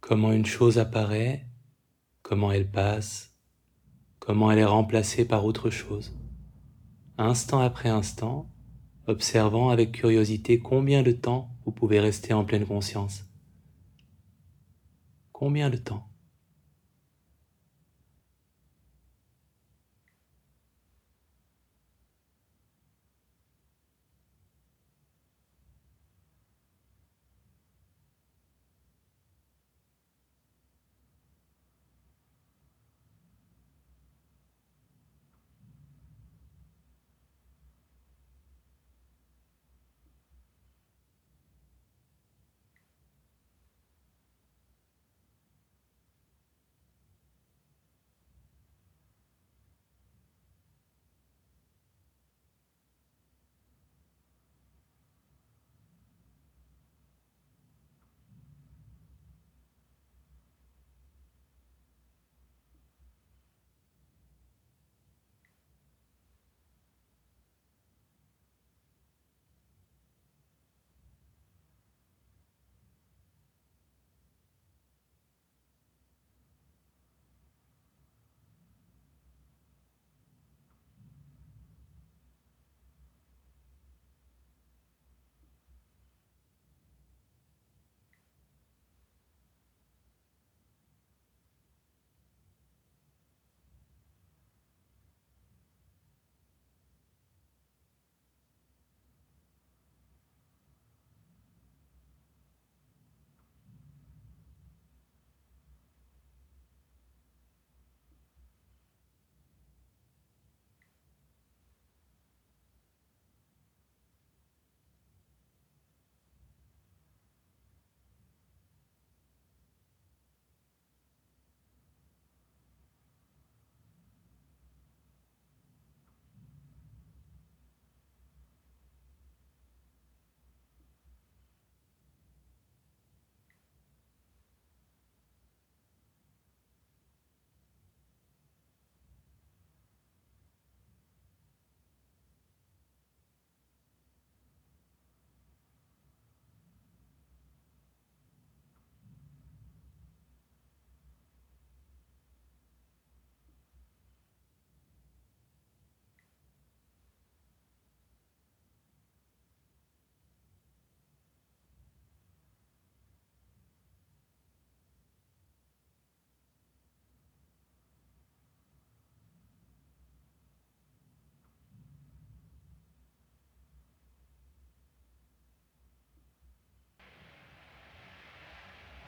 [0.07, 1.49] Comment une chose apparaît,
[2.23, 3.37] comment elle passe,
[4.21, 6.17] comment elle est remplacée par autre chose,
[7.19, 8.49] instant après instant,
[9.09, 13.25] observant avec curiosité combien de temps vous pouvez rester en pleine conscience.
[15.33, 16.06] Combien de temps?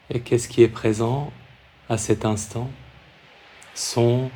[0.09, 1.31] Et qu'est-ce qui est présent
[1.87, 2.69] à cet instant?
[3.75, 4.31] Son,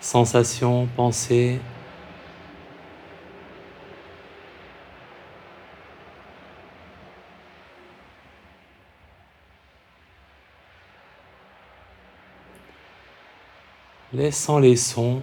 [0.00, 1.60] sensation, pensée,
[14.12, 15.22] laissant les sons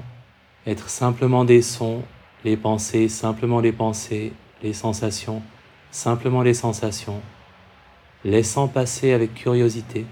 [0.65, 2.03] être simplement des sons,
[2.43, 5.41] les pensées simplement des pensées, les sensations
[5.91, 7.21] simplement les sensations,
[8.23, 10.05] laissant passer avec curiosité.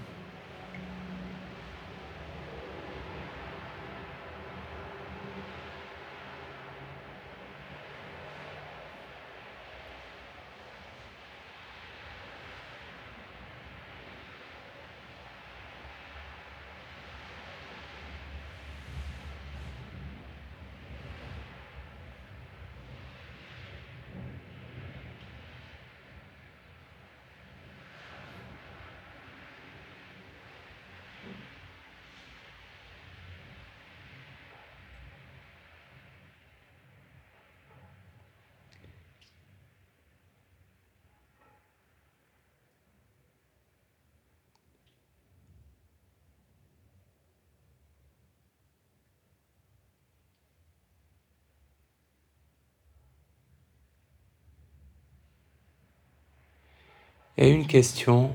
[57.40, 58.34] Et une question.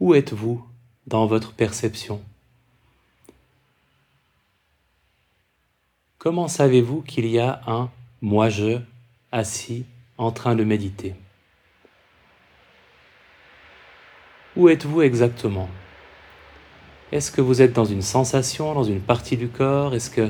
[0.00, 0.66] Où êtes-vous
[1.06, 2.20] dans votre perception?
[6.18, 7.88] Comment savez-vous qu'il y a un
[8.20, 8.80] moi-je
[9.30, 9.86] assis
[10.18, 11.14] en train de méditer?
[14.56, 15.68] Où êtes-vous exactement?
[17.12, 19.94] Est-ce que vous êtes dans une sensation, dans une partie du corps?
[19.94, 20.28] Est-ce que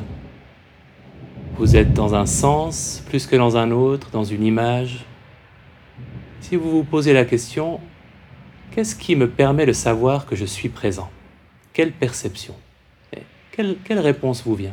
[1.60, 5.04] vous êtes dans un sens plus que dans un autre, dans une image.
[6.40, 7.80] Si vous vous posez la question,
[8.70, 11.10] qu'est-ce qui me permet de savoir que je suis présent?
[11.74, 12.54] Quelle perception?
[13.52, 14.72] Quelle, quelle réponse vous vient?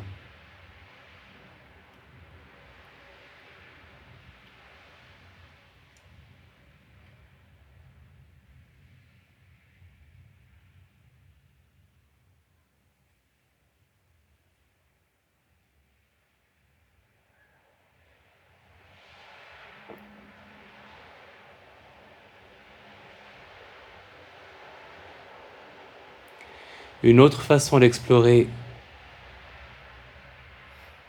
[27.04, 28.48] Une autre façon d'explorer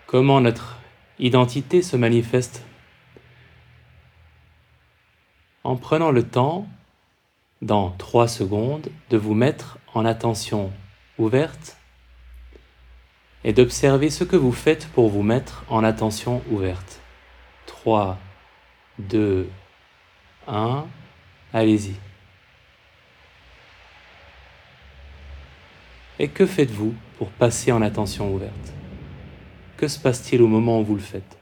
[0.07, 0.79] comment notre
[1.19, 2.63] identité se manifeste
[5.65, 6.69] en prenant le temps,
[7.63, 10.73] dans trois secondes, de vous mettre en attention
[11.19, 11.77] ouverte
[13.45, 17.01] et d'observer ce que vous faites pour vous mettre en attention ouverte.
[17.67, 18.19] 3,
[18.99, 19.49] 2,
[20.47, 20.87] 1,
[21.53, 21.95] allez-y.
[26.21, 28.53] Et que faites-vous pour passer en attention ouverte?
[29.77, 31.39] Que se passe-t-il au moment où vous le faites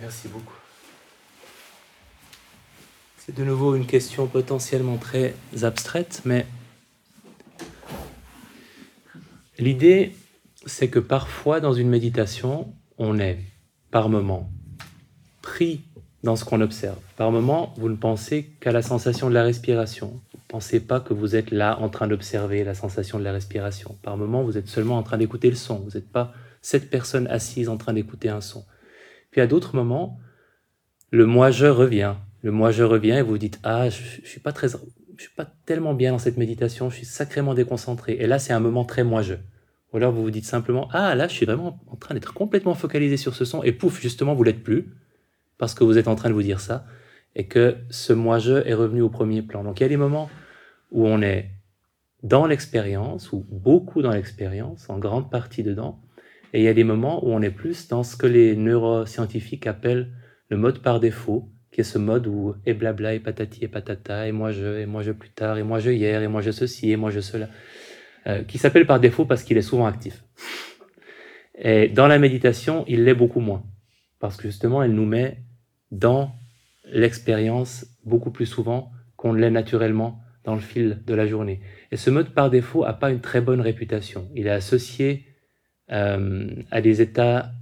[0.00, 0.56] Merci beaucoup.
[3.16, 6.46] C'est de nouveau une question potentiellement très abstraite, mais
[9.58, 10.16] l'idée,
[10.64, 13.40] c'est que parfois dans une méditation, on est
[13.90, 14.50] par moment
[15.42, 15.82] pris
[16.22, 16.96] dans ce qu'on observe.
[17.18, 20.08] Par moment, vous ne pensez qu'à la sensation de la respiration.
[20.32, 23.32] Vous ne pensez pas que vous êtes là en train d'observer la sensation de la
[23.32, 23.98] respiration.
[24.02, 25.76] Par moment, vous êtes seulement en train d'écouter le son.
[25.80, 26.32] Vous n'êtes pas
[26.62, 28.64] cette personne assise en train d'écouter un son.
[29.30, 30.18] Puis à d'autres moments,
[31.10, 32.14] le moi-je revient.
[32.42, 35.46] Le moi-je revient et vous dites Ah, je, ne suis pas très, je suis pas
[35.66, 38.16] tellement bien dans cette méditation, je suis sacrément déconcentré.
[38.18, 39.34] Et là, c'est un moment très moi-je.
[39.92, 42.74] Ou alors vous vous dites simplement Ah, là, je suis vraiment en train d'être complètement
[42.74, 43.62] focalisé sur ce son.
[43.62, 44.94] Et pouf, justement, vous l'êtes plus
[45.58, 46.86] parce que vous êtes en train de vous dire ça
[47.36, 49.62] et que ce moi-je est revenu au premier plan.
[49.62, 50.30] Donc il y a des moments
[50.90, 51.50] où on est
[52.22, 56.00] dans l'expérience, ou beaucoup dans l'expérience, en grande partie dedans,
[56.52, 59.66] et il y a des moments où on est plus dans ce que les neuroscientifiques
[59.66, 60.10] appellent
[60.48, 64.26] le mode par défaut, qui est ce mode où et blabla et patati et patata,
[64.26, 66.50] et moi je, et moi je plus tard, et moi je hier, et moi je
[66.50, 67.48] ceci, et moi je cela.
[68.26, 70.24] euh, qui s'appelle par défaut parce qu'il est souvent actif.
[71.56, 73.64] Et dans la méditation, il l'est beaucoup moins,
[74.18, 75.42] parce que justement, elle nous met
[75.90, 76.32] dans
[76.84, 81.60] l'expérience beaucoup plus souvent qu'on l'est naturellement dans le fil de la journée.
[81.92, 84.28] Et ce mode par défaut n'a pas une très bonne réputation.
[84.34, 85.26] Il est associé
[85.92, 87.52] euh, à des états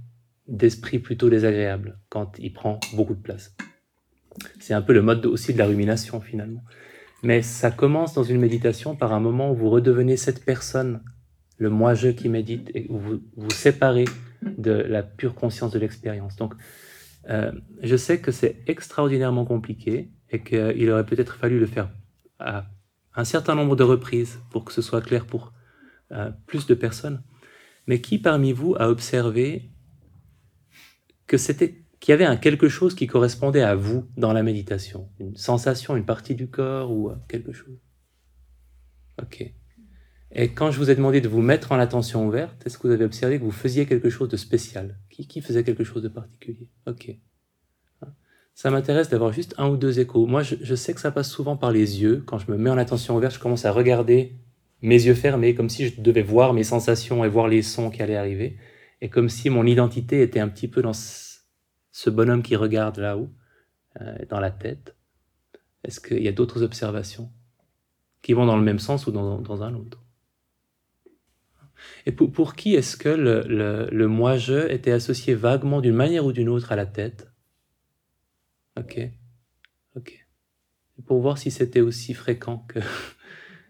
[0.47, 3.55] d'esprit plutôt désagréables quand il prend beaucoup de place.
[4.59, 6.63] C'est un peu le mode aussi de la rumination finalement.
[7.23, 11.01] Mais ça commence dans une méditation par un moment où vous redevenez cette personne,
[11.57, 14.05] le moi-je qui médite, et où vous vous séparez
[14.41, 16.37] de la pure conscience de l'expérience.
[16.37, 16.53] Donc,
[17.29, 17.51] euh,
[17.83, 21.89] je sais que c'est extraordinairement compliqué et qu'il aurait peut-être fallu le faire
[22.39, 22.65] à
[23.15, 25.53] un certain nombre de reprises pour que ce soit clair pour
[26.11, 27.21] euh, plus de personnes.
[27.87, 29.71] Mais qui parmi vous a observé
[31.27, 35.09] que c'était qu'il y avait un quelque chose qui correspondait à vous dans la méditation,
[35.19, 37.77] une sensation, une partie du corps ou euh, quelque chose.
[39.21, 39.53] Ok.
[40.31, 42.93] Et quand je vous ai demandé de vous mettre en attention ouverte, est-ce que vous
[42.93, 44.97] avez observé que vous faisiez quelque chose de spécial?
[45.09, 46.69] Qui, qui faisait quelque chose de particulier?
[46.85, 47.11] Ok.
[48.53, 50.25] Ça m'intéresse d'avoir juste un ou deux échos.
[50.25, 52.23] Moi, je, je, sais que ça passe souvent par les yeux.
[52.25, 54.35] Quand je me mets en attention ouverte, je commence à regarder
[54.81, 58.01] mes yeux fermés, comme si je devais voir mes sensations et voir les sons qui
[58.01, 58.57] allaient arriver.
[59.01, 60.93] Et comme si mon identité était un petit peu dans
[61.99, 63.29] ce bonhomme qui regarde là-haut,
[63.99, 64.95] euh, dans la tête
[65.83, 67.29] Est-ce qu'il y a d'autres observations
[68.21, 70.01] qui vont dans le même sens ou dans, un autre?
[72.05, 76.71] Et pour, qui est-ce que le, moi-je était associé vaguement d'une manière ou d'une autre
[76.71, 77.29] à la tête?
[78.77, 78.97] Ok,
[79.97, 80.25] ok.
[81.05, 82.79] pour voir si c'était aussi fréquent que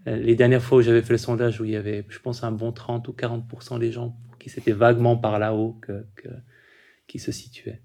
[0.05, 2.51] les dernières fois où j'avais fait le sondage, où il y avait, je pense, un
[2.51, 6.05] bon 30 ou 40% des gens qui s'étaient vaguement par là-haut que,
[7.07, 7.81] qui se situaient.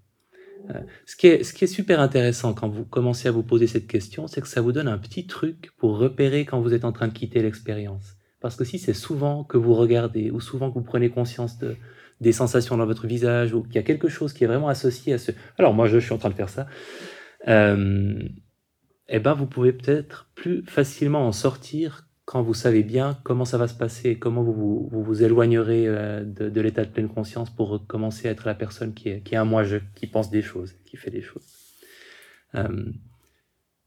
[0.70, 4.40] Euh, ce, qui est, super intéressant quand vous commencez à vous poser cette question, c'est
[4.40, 7.12] que ça vous donne un petit truc pour repérer quand vous êtes en train de
[7.12, 8.16] quitter l'expérience.
[8.40, 11.76] Parce que si c'est souvent que vous regardez ou souvent que vous prenez conscience de,
[12.20, 15.14] des sensations dans votre visage ou qu'il y a quelque chose qui est vraiment associé
[15.14, 15.32] à ce...
[15.58, 16.66] Alors moi je, suis en train de faire ça.
[17.48, 18.18] Euh,
[19.08, 23.58] eh ben vous pouvez peut-être plus facilement en sortir quand vous savez bien comment ça
[23.58, 27.86] va se passer, comment vous vous, vous, éloignerez euh, de, l'état de pleine conscience pour
[27.86, 30.74] commencer à être la personne qui est, qui est un moi-je, qui pense des choses,
[30.84, 31.44] qui fait des choses.
[32.54, 32.86] Euh,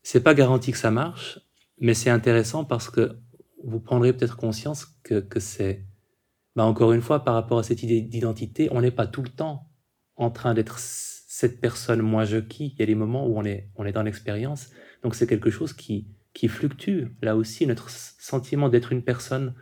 [0.03, 1.39] c'est pas garanti que ça marche,
[1.79, 3.17] mais c'est intéressant parce que
[3.63, 5.83] vous prendrez peut-être conscience que, que c'est,
[6.55, 9.29] bah encore une fois, par rapport à cette idée d'identité, on n'est pas tout le
[9.29, 9.67] temps
[10.15, 12.67] en train d'être cette personne moi-je qui.
[12.67, 14.69] Il y a des moments où on est, on est dans l'expérience,
[15.03, 16.07] donc c'est quelque chose qui,
[16.37, 17.05] qui fluctue.
[17.23, 19.55] Là aussi, notre sentiment d'être une personne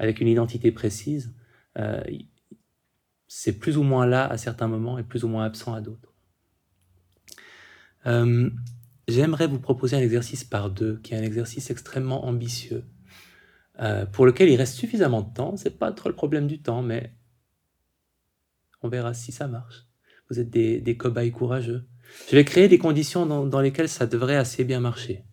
[0.00, 1.32] avec une identité précise,
[1.78, 2.02] euh,
[3.28, 6.12] c'est plus ou moins là à certains moments et plus ou moins absent à d'autres.
[8.06, 8.50] Euh,
[9.06, 12.84] J'aimerais vous proposer un exercice par deux, qui est un exercice extrêmement ambitieux,
[13.78, 15.56] euh, pour lequel il reste suffisamment de temps.
[15.56, 17.14] C'est pas trop le problème du temps, mais
[18.82, 19.86] on verra si ça marche.
[20.28, 21.86] Vous êtes des, cobayes courageux.
[22.28, 25.24] Je vais créer des conditions dans lesquelles ça devrait assez bien marcher.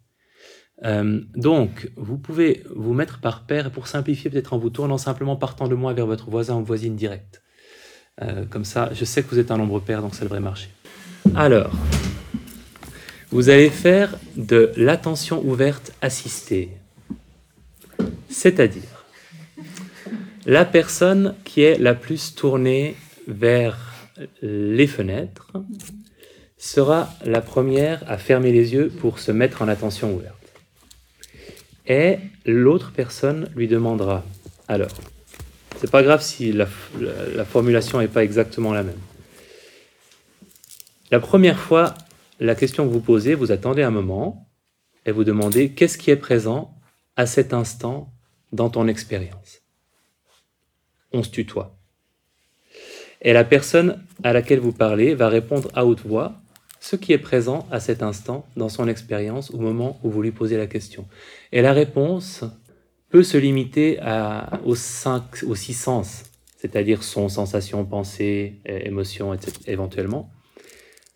[0.85, 5.35] Euh, donc, vous pouvez vous mettre par paire, pour simplifier, peut-être en vous tournant simplement
[5.35, 7.41] partant de moi vers votre voisin ou voisine directe.
[8.21, 10.69] Euh, comme ça, je sais que vous êtes un nombre pair, donc ça devrait marcher.
[11.35, 11.71] Alors,
[13.31, 16.69] vous allez faire de l'attention ouverte assistée.
[18.29, 19.05] C'est-à-dire,
[20.45, 22.95] la personne qui est la plus tournée
[23.27, 23.93] vers
[24.41, 25.53] les fenêtres
[26.57, 30.32] sera la première à fermer les yeux pour se mettre en attention ouverte.
[31.85, 34.23] Et l'autre personne lui demandera
[34.67, 34.91] alors.
[35.79, 36.67] C'est pas grave si la,
[36.99, 38.99] la, la formulation n'est pas exactement la même.
[41.11, 41.93] La première fois,
[42.39, 44.49] la question que vous posez, vous attendez un moment
[45.05, 46.75] et vous demandez qu'est-ce qui est présent
[47.15, 48.11] à cet instant
[48.51, 49.61] dans ton expérience.
[51.11, 51.77] On se tutoie.
[53.21, 56.41] Et la personne à laquelle vous parlez va répondre à haute voix
[56.83, 60.31] ce qui est présent à cet instant dans son expérience au moment où vous lui
[60.31, 61.07] posez la question.
[61.53, 62.43] Et la réponse
[63.07, 63.99] peut se limiter
[64.65, 66.23] aux, cinq, aux six sens,
[66.57, 70.29] c'est-à-dire son, sensation, pensée, émotion, etc., éventuellement.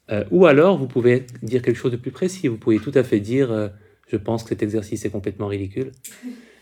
[0.09, 2.47] Euh, ou alors, vous pouvez dire quelque chose de plus précis.
[2.47, 3.67] Vous pouvez tout à fait dire euh,
[4.07, 5.91] Je pense que cet exercice est complètement ridicule.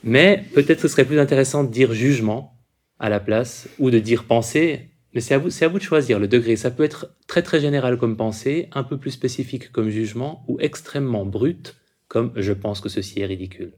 [0.04, 2.58] Mais peut-être ce serait plus intéressant de dire jugement
[2.98, 6.58] à la place, ou de dire pensée, mais c'est à, vous, de choisir le degré.
[6.58, 10.58] Ça peut être très très général comme pensée, un peu plus spécifique comme jugement, ou
[10.60, 11.78] extrêmement brut
[12.10, 13.74] comme je pense que ceci est ridicule.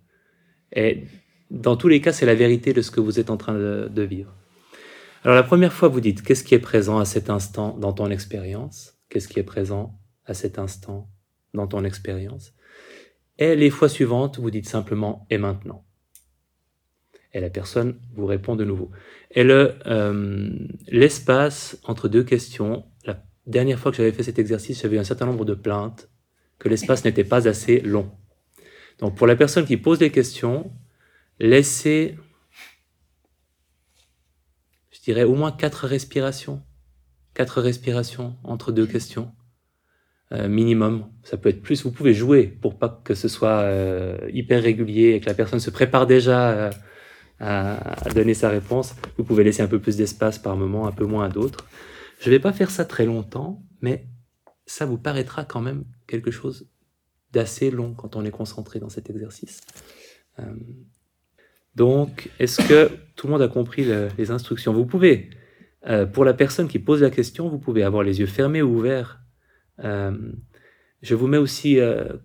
[0.74, 1.04] Et
[1.50, 3.90] dans tous les cas, c'est la vérité de ce que vous êtes en train de,
[3.90, 4.34] de vivre.
[5.24, 8.10] Alors la première fois, vous dites qu'est-ce qui est présent à cet instant dans ton
[8.10, 8.96] expérience?
[9.10, 11.10] Qu'est-ce qui est présent à cet instant
[11.54, 12.54] dans ton expérience?
[13.38, 15.87] Et les fois suivantes, vous dites simplement et maintenant?
[17.34, 18.92] Et la personne vous répond de nouveau.
[19.32, 20.50] Et le, euh,
[20.88, 25.26] l'espace entre deux questions, la dernière fois que j'avais fait cet exercice, j'avais un certain
[25.26, 26.10] nombre de plaintes
[26.60, 28.12] que l'espace n'était pas assez long.
[29.00, 30.72] Donc pour la personne qui pose des questions,
[31.40, 32.18] laissez,
[34.92, 36.64] je dirais, au moins quatre respirations.
[37.34, 39.32] Quatre respirations entre deux questions.
[40.34, 41.06] Euh, minimum.
[41.24, 41.84] Ça peut être plus.
[41.84, 45.60] Vous pouvez jouer pour pas que ce soit euh, hyper régulier et que la personne
[45.60, 46.72] se prépare déjà
[47.40, 48.96] à, donner sa réponse.
[49.18, 51.68] Vous pouvez laisser un peu plus d'espace par moment, un peu moins à d'autres.
[52.20, 54.08] Je vais pas faire ça très longtemps, mais
[54.66, 56.68] ça vous paraîtra quand même quelque chose
[57.32, 59.62] d'assez long quand on est concentré dans cet exercice.
[60.40, 60.44] Euh,
[61.76, 63.86] donc, est-ce que tout le monde a compris
[64.18, 64.74] les instructions?
[64.74, 65.30] Vous pouvez,
[65.88, 68.78] euh, pour la personne qui pose la question, vous pouvez avoir les yeux fermés ou
[68.78, 69.20] ouverts.
[69.84, 70.18] Euh,
[71.02, 71.80] je vous mets aussi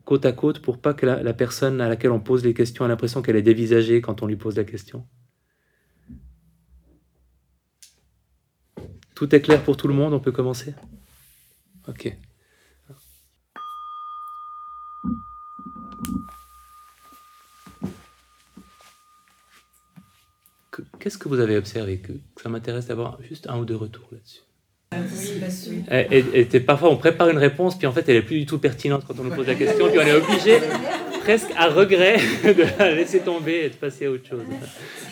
[0.04, 2.84] côte à côte pour pas que la, la, personne à laquelle on pose les questions
[2.84, 5.06] ait l'impression qu'elle est dévisagée quand on lui pose la question.
[9.14, 10.74] Tout est clair pour tout le monde, on peut commencer?
[11.86, 12.16] Ok.
[20.98, 22.00] Qu'est-ce que vous avez observé?
[22.42, 24.42] Ça m'intéresse d'avoir juste un ou deux retours là-dessus.
[25.90, 29.04] Et, parfois, on prépare une réponse, puis en fait, elle est plus du tout pertinente
[29.06, 30.58] quand on nous pose la question, puis on est obligé,
[31.20, 34.44] presque à regret, de la laisser tomber et de passer à autre chose.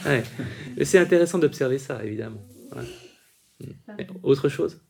[0.06, 0.22] Ouais.
[0.84, 2.42] C'est intéressant d'observer ça, évidemment.
[4.22, 4.80] Autre chose?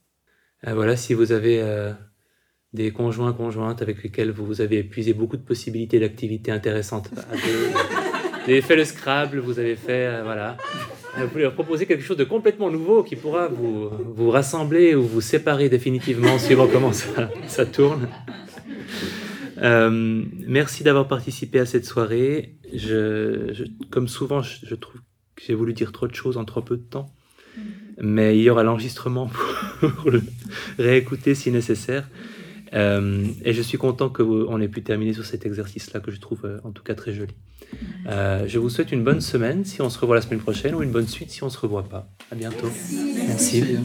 [0.63, 1.93] Voilà, si vous avez euh,
[2.73, 7.11] des conjoints, conjointes avec lesquels vous avez épuisé beaucoup de possibilités d'activités intéressantes
[8.45, 10.57] vous avez fait le Scrabble, vous avez fait, euh, voilà.
[11.19, 15.03] Vous pouvez leur proposer quelque chose de complètement nouveau qui pourra vous, vous rassembler ou
[15.03, 18.09] vous séparer définitivement suivant comment ça, ça tourne.
[19.59, 22.55] Euh, merci d'avoir participé à cette soirée.
[22.73, 25.01] Je, comme souvent, je, trouve
[25.37, 27.13] que j'ai voulu dire trop de choses en trop peu de temps.
[28.01, 29.31] Mais il y aura l'enregistrement
[29.81, 30.23] pour, le
[30.79, 32.09] réécouter si nécessaire.
[32.73, 36.61] Euh, et je suis content qu'on ait pu terminer sur cet exercice-là que je trouve
[36.63, 37.35] en tout cas très joli.
[38.07, 40.83] Euh, je vous souhaite une bonne semaine si on se revoit la semaine prochaine ou
[40.83, 42.09] une bonne suite si on ne se revoit pas.
[42.31, 42.69] À bientôt.
[43.29, 43.63] Merci.
[43.63, 43.77] Merci.